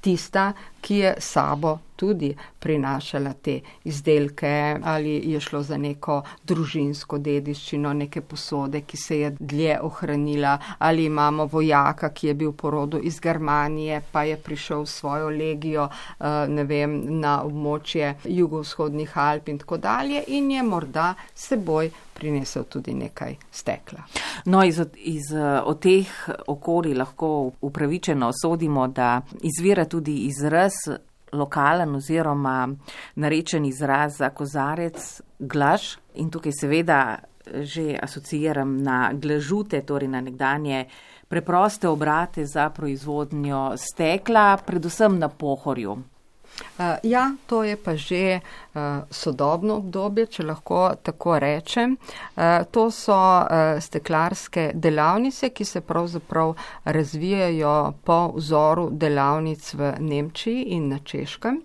[0.01, 0.53] tista,
[0.89, 8.21] ki je sabo tudi prinašala te izdelke, ali je šlo za neko družinsko dediščino, neke
[8.21, 14.01] posode, ki se je dlje ohranila, ali imamo vojaka, ki je bil porodu iz Germanije,
[14.13, 19.77] pa je prišel v svojo legijo, eh, ne vem, na območje jugovzhodnih Alp in tako
[19.77, 24.03] dalje in je morda seboj prinesel tudi nekaj stekla.
[24.45, 25.31] No, iz, iz
[25.65, 26.11] od teh
[26.47, 30.78] okolij lahko upravičeno sodimo, da izvira tudi izraz
[31.33, 32.69] lokalen oziroma
[33.15, 37.01] narečen izraz za kozarec, glaž in tukaj seveda
[37.49, 40.85] že asociiram na glažute, torej na nekdanje
[41.29, 45.97] preproste obrate za proizvodnjo stekla, predvsem na pohorju.
[46.79, 48.81] Uh, ja, to je pa že uh,
[49.11, 51.97] sodobno obdobje, če lahko tako rečem.
[52.37, 56.55] Uh, to so uh, steklarske delavnice, ki se pravzaprav
[56.85, 61.63] razvijajo po vzoru delavnic v Nemčiji in na Češkem.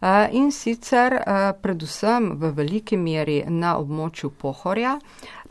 [0.00, 4.98] Uh, in sicer uh, predvsem v veliki meri na območju Pohorja,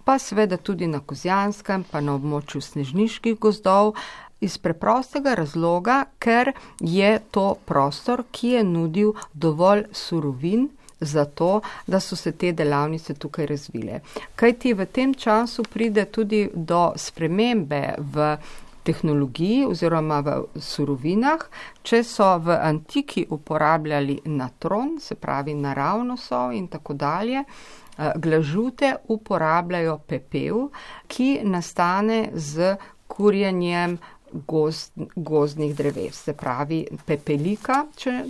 [0.04, 3.94] pa seveda tudi na Kozjanskem, pa na območju snežniških gozdov,
[4.40, 10.70] iz preprostega razloga, ker je to prostor, ki je nudil dovolj surovin
[11.00, 14.02] za to, da so se te delavnice tukaj razvile.
[14.36, 18.36] Kaj ti v tem času pride tudi do spremembe v
[18.84, 21.44] tehnologiji oziroma v surovinah,
[21.84, 27.44] če so v antiki uporabljali natron, se pravi naravno so in tako dalje.
[27.44, 30.70] Eh, glažute uporabljajo pepel,
[31.08, 32.76] ki nastane z
[33.08, 33.98] kurjenjem
[34.32, 38.24] gozd, gozdnih dreves, se pravi pepelika, če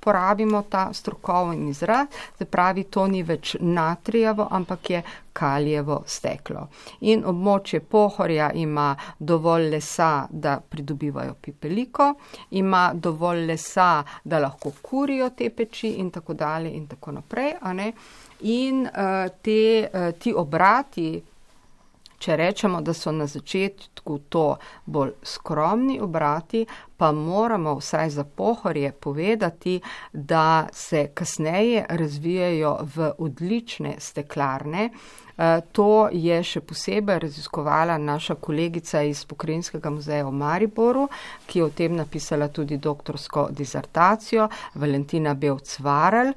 [0.00, 2.06] porabimo ta strokovni izraz,
[2.38, 5.02] se pravi, to ni več natrijevo, ampak je
[5.34, 6.68] kaljevo steklo.
[7.00, 12.14] In območje pohorja ima dovolj lesa, da pridobivajo pepeliko,
[12.50, 17.54] ima dovolj lesa, da lahko kurijo te peči in tako dalje in tako naprej.
[18.40, 21.22] In uh, te, uh, ti obrati,
[22.24, 24.44] če rečemo, da so na začetku to
[24.86, 26.64] bolj skromni obrati,
[26.96, 29.80] pa moramo vsaj za pohorje povedati,
[30.12, 34.90] da se kasneje razvijajo v odlične steklarne,
[35.36, 41.08] Eh, to je še posebej raziskovala naša kolegica iz Pokrajinskega muzeja v Mariboru,
[41.50, 44.46] ki je o tem napisala tudi doktorsko dizertacijo,
[44.78, 46.30] Valentina Belcvarel.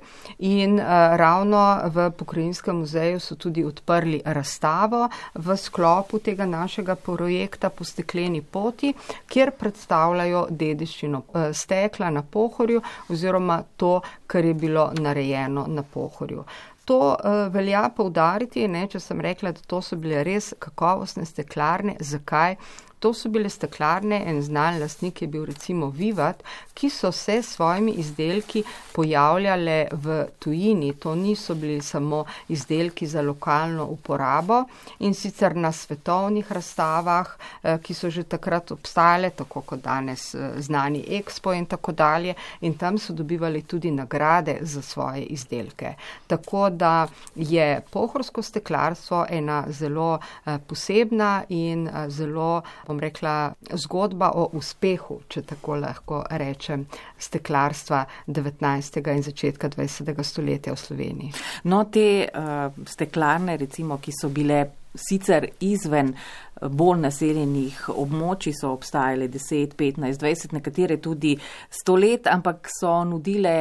[0.49, 0.85] In eh,
[1.17, 1.61] ravno
[1.93, 5.03] v Pokrajinskem muzeju so tudi odprli razstavo
[5.35, 8.95] v sklopu tega našega projekta po stekleni poti,
[9.29, 16.45] kjer predstavljajo dediščino eh, stekla na pohorju oziroma to, kar je bilo narejeno na pohorju
[16.87, 21.97] to uh, velja poudariti, ne, če sem rekla, da to so bile res kakovostne steklarne.
[21.99, 22.55] Zakaj?
[22.99, 26.41] To so bile steklarne, en znan lastnik je bil recimo Vivat,
[26.73, 30.93] ki so se s svojimi izdelki pojavljale v tujini.
[30.93, 34.63] To niso bili samo izdelki za lokalno uporabo
[34.99, 37.27] in sicer na svetovnih razstavah,
[37.63, 42.33] eh, ki so že takrat obstajale, tako kot danes eh, znani Expo in tako dalje.
[42.61, 45.93] In tam so dobivali tudi nagrade za svoje izdelke.
[46.27, 53.51] Tako da je pohorsko steklarstvo ena zelo eh, posebna in zelo, bom rekla,
[53.83, 56.85] zgodba o uspehu, če tako lahko rečem,
[57.19, 59.01] steklarstva 19.
[59.13, 60.23] in začetka 20.
[60.23, 61.31] stoletja v Sloveniji.
[61.67, 64.63] No, te uh, steklarne, recimo, ki so bile
[64.97, 71.35] sicer izven eh, bolj naseljenih območij, so obstajale 10, 15, 20, nekatere tudi
[71.83, 73.57] 100 let, ampak so nudile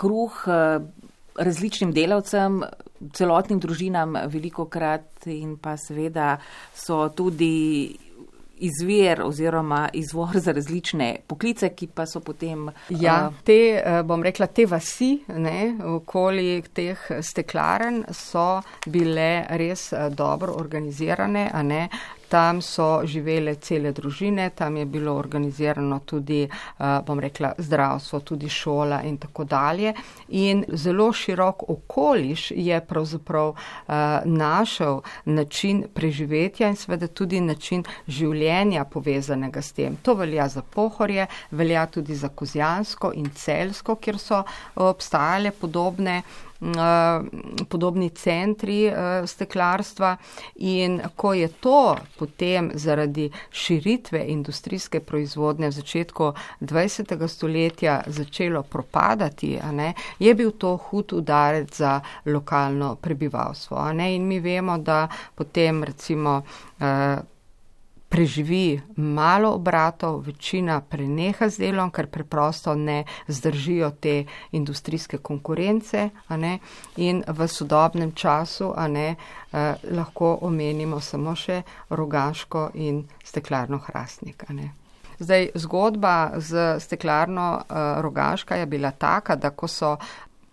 [0.00, 0.80] kruh uh,
[1.40, 2.62] različnim delavcem,
[3.16, 6.34] celotnim družinam veliko krat in pa seveda
[6.76, 7.96] so tudi
[8.60, 12.68] izvir oziroma izvor za različne poklice, ki pa so potem.
[12.88, 19.92] Ja, uh, te, eh, bom rekla, te vasi, ne, okoli teh steklaren so bile res
[19.92, 21.88] eh, dobro organizirane, a ne,
[22.30, 28.48] Tam so živele cele družine, tam je bilo organizirano tudi, eh, bom rekla, zdravstvo, tudi
[28.48, 29.94] šola in tako dalje.
[30.28, 33.92] In zelo širok okoliš je pravzaprav eh,
[34.24, 39.96] našel način preživetja in seveda tudi način življenja povezanega s tem.
[40.02, 44.44] To velja za pohorje, velja tudi za kozjansko in celsko, kjer so
[44.76, 46.49] obstajale podobne Eh,
[47.68, 50.16] podobni centri eh, steklarstva
[50.54, 57.28] in ko je to potem zaradi širitve industrijske proizvodnje v začetku 20.
[57.28, 63.90] stoletja začelo propadati, ne, je bil to hud udarec za lokalno prebivalstvo.
[63.90, 66.42] In mi vemo, da potem recimo
[66.80, 67.16] eh,
[68.10, 76.08] preživi malo obratov, večina preneha z delom, ker preprosto ne zdržijo te industrijske konkurence.
[76.96, 84.44] In v sodobnem času ne, eh, lahko omenimo samo še rogaško in steklarno hrastnik.
[85.20, 89.96] Zdaj, zgodba z steklarno uh, rogaška je bila taka, da ko so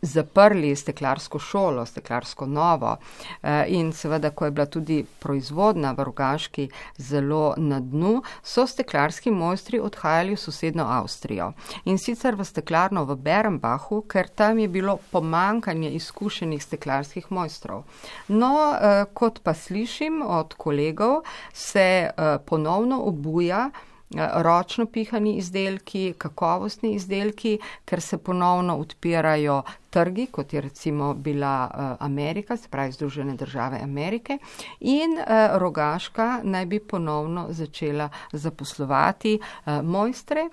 [0.01, 2.97] zaprli steklarsko šolo, steklarsko novo
[3.41, 9.31] eh, in seveda, ko je bila tudi proizvodna v Rogaški zelo na dnu, so steklarski
[9.31, 11.51] mojstri odhajali v sosedno Avstrijo
[11.85, 17.83] in sicer v steklarno v Berenbachu, ker tam je bilo pomankanje izkušenih steklarskih mojstrov.
[18.27, 21.23] No, eh, kot pa slišim od kolegov,
[21.53, 23.69] se eh, ponovno obuja
[24.15, 32.05] ročno pihani izdelki, kakovostni izdelki, ker se ponovno odpirajo trgi, kot je recimo bila uh,
[32.05, 34.37] Amerika, se pravi Združene države Amerike,
[34.79, 40.49] in uh, Rogaška naj bi ponovno začela zaposlovati uh, mojstre,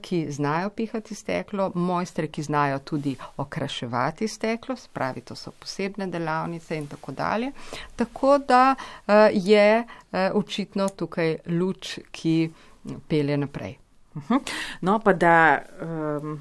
[0.00, 6.06] ki znajo pihati steklo, mojstre, ki znajo tudi okraševati steklo, se pravi, to so posebne
[6.06, 7.52] delavnice in tako dalje.
[7.96, 8.74] Tako da
[9.32, 9.84] je
[10.34, 12.50] očitno tukaj luč, ki
[13.08, 13.78] pelje naprej.
[14.16, 14.34] Mhm.
[14.80, 16.40] No, pa da um,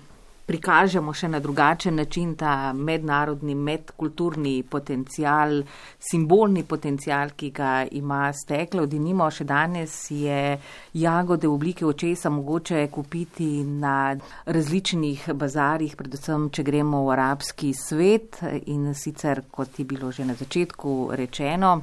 [0.52, 5.62] prikažemo še na drugačen način ta mednarodni, medkulturni potencial,
[6.00, 8.84] simbolni potencial, ki ga ima steklo.
[8.92, 10.58] Dinimo, še danes je
[11.00, 14.12] jagode v obliki očesa mogoče kupiti na
[14.46, 20.36] različnih bazarjih, predvsem, če gremo v arabski svet in sicer, kot je bilo že na
[20.36, 21.78] začetku rečeno,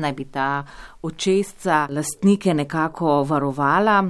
[0.00, 0.64] naj bi ta
[1.04, 4.00] očesca lastnike nekako varovala.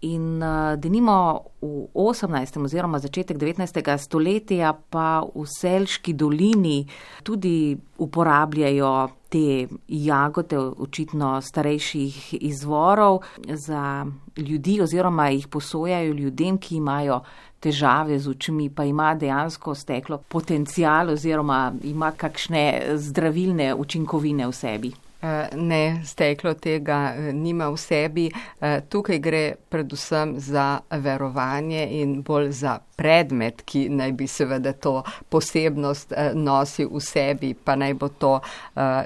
[0.00, 2.62] In uh, denimo v 18.
[2.62, 3.82] oziroma začetek 19.
[3.98, 6.86] stoletja pa v Selški dolini
[7.26, 8.92] tudi uporabljajo
[9.28, 14.06] te jagode, očitno starejših izvorov, za
[14.38, 17.20] ljudi oziroma jih posojajo ljudem, ki imajo
[17.60, 24.94] težave z očmi, pa ima dejansko steklo potencial oziroma ima kakšne zdravilne učinkovine v sebi.
[25.20, 28.26] Eh, ne, steklo tega eh, nima v sebi.
[28.30, 34.98] Eh, tukaj gre predvsem za verovanje in bolj za predmet, ki naj bi seveda to
[35.30, 38.34] posebnost nosil v sebi, pa naj bo to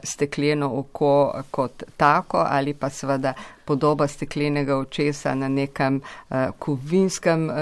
[0.05, 1.13] stekleno oko
[1.53, 3.35] kot tako ali pa seveda
[3.65, 7.57] podoba steklenega očesa na nekem uh, kovinskem uh,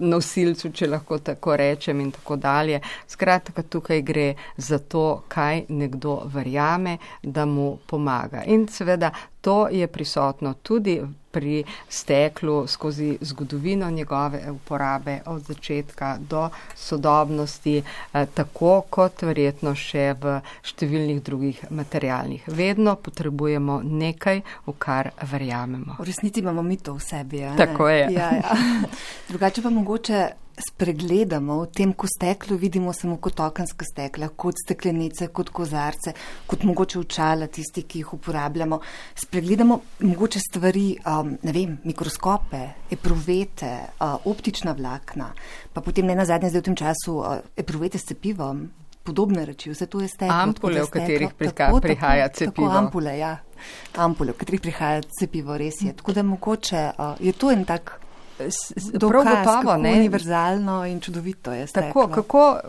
[0.00, 2.80] nosilcu, če lahko tako rečem in tako dalje.
[3.06, 8.44] Skratka, tukaj gre za to, kaj nekdo verjame, da mu pomaga.
[8.46, 11.00] In seveda to je prisotno tudi
[11.38, 17.82] pri steklu skozi zgodovino njegove uporabe od začetka do sodobnosti,
[18.12, 22.48] eh, tako kot verjetno še v številnih drugih materialnih.
[22.48, 26.00] Vedno potrebujemo nekaj, v kar verjamemo.
[26.02, 27.44] V resnici imamo mi to v sebi.
[27.56, 28.04] Tako je.
[28.10, 28.58] Ja, ja.
[29.30, 35.28] Drugače pa mogoče spregledamo, v tem, ko steklo vidimo samo kot okenska stekla, kot steklenice,
[35.34, 36.14] kot kozarce,
[36.46, 38.80] kot mogoče učala, tisti, ki jih uporabljamo.
[39.14, 45.32] Spregledamo mogoče stvari, um, ne vem, mikroskope, epruvete, uh, optična vlakna,
[45.72, 48.66] pa potem ne na zadnje zdaj v tem času uh, epruvete s cepivom.
[49.08, 50.36] Podobne reči, vse to je steklo.
[50.36, 52.66] Ampule, v katerih tako, prihaja cepivo.
[52.68, 53.38] Tako ampule, ja.
[53.96, 55.94] Ampule, v katerih prihaja cepivo, res je.
[55.96, 57.96] Tako da mogoče uh, je to en tak
[58.38, 59.92] Prav gotovo, ne.
[59.92, 61.66] Univerzalno in čudovito je.
[61.66, 62.06] Steklo.
[62.06, 62.60] Tako, kako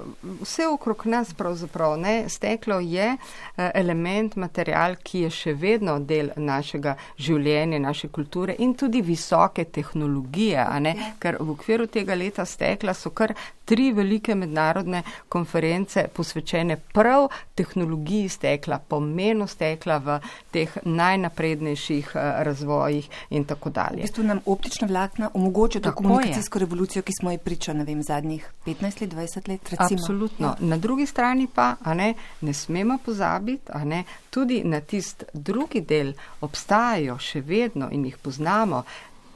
[0.42, 2.30] vse okrog nas pravzaprav, ne.
[2.30, 3.18] Steklo je
[3.58, 9.66] eh, element, material, ki je še vedno del našega življenja, naše kulture in tudi visoke
[9.66, 10.96] tehnologije, a ne.
[10.98, 11.14] Ja.
[11.20, 13.36] Ker v okviru tega leta stekla so kar
[13.70, 20.20] tri velike mednarodne konference posvečene prav tehnologiji stekla, pomenu stekla v
[20.52, 24.02] teh najnaprednejših eh, razvojih in tako dalje.
[24.02, 27.84] V bistvu nam optična vlakna omogoča omogočil to komunikacijsko revolucijo, ki smo ji priča, ne
[27.84, 29.70] vem, zadnjih 15 let, 20 let.
[29.70, 30.00] Recimo.
[30.00, 30.48] Absolutno.
[30.48, 30.56] Ja.
[30.60, 35.82] Na drugi strani pa, a ne, ne smemo pozabiti, a ne, tudi na tist drugi
[35.82, 38.84] del obstajajo še vedno in jih poznamo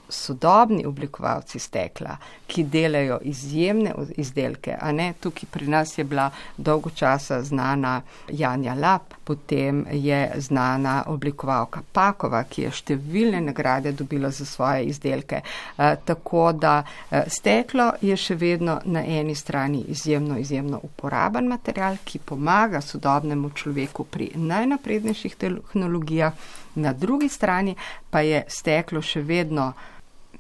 [0.10, 6.89] sodobni oblikovalci stekla, ki delajo izjemne izdelke, a ne tukaj pri nas je bila dolgo
[6.89, 14.45] časa znana Janja Lap, potem je znana oblikovalka Pakova, ki je številne nagrade dobila za
[14.45, 15.41] svoje izdelke.
[15.41, 21.97] E, tako da e, steklo je še vedno na eni strani izjemno, izjemno uporaben material,
[22.04, 26.34] ki pomaga sodobnemu človeku pri najnaprednejših tehnologijah,
[26.76, 27.76] na drugi strani
[28.09, 29.71] pa je steklo še vedno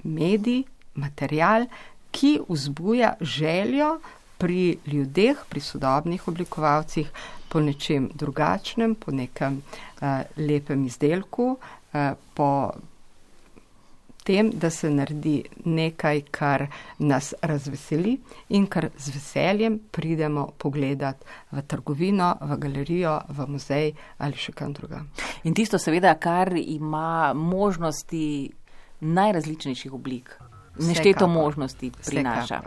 [0.03, 0.63] medij,
[0.93, 1.65] material,
[2.13, 3.97] ki vzbuja željo
[4.37, 7.09] pri ljudeh, pri sodobnih oblikovalcih
[7.49, 12.49] po nečem drugačnem, po nekem uh, lepem izdelku, uh, po
[14.23, 16.67] tem, da se naredi nekaj, kar
[16.99, 18.17] nas razveseli
[18.49, 24.73] in kar z veseljem pridemo pogledat v trgovino, v galerijo, v muzej ali še kam
[24.73, 25.03] druga.
[25.43, 28.51] In tisto seveda, kar ima možnosti
[29.03, 30.37] najrazličnejših oblik,
[30.79, 32.61] nešteto možnosti prinaša.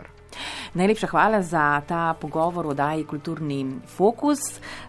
[0.73, 4.39] Najlepša hvala za ta pogovor o daji Kulturni fokus,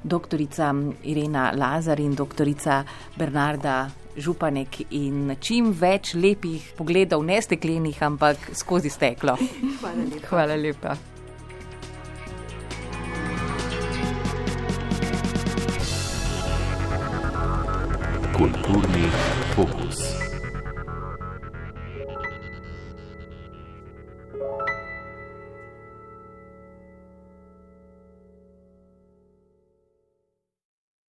[0.02, 2.84] doktorica Irena Lazar in doktorica
[3.16, 3.88] Bernarda
[4.18, 9.36] Županek in čim več lepih pogledov, ne steklenih, ampak skozi steklo.
[9.78, 10.26] Hvala lepa.
[10.28, 10.98] Hvala lepa.
[18.38, 18.77] Kulturni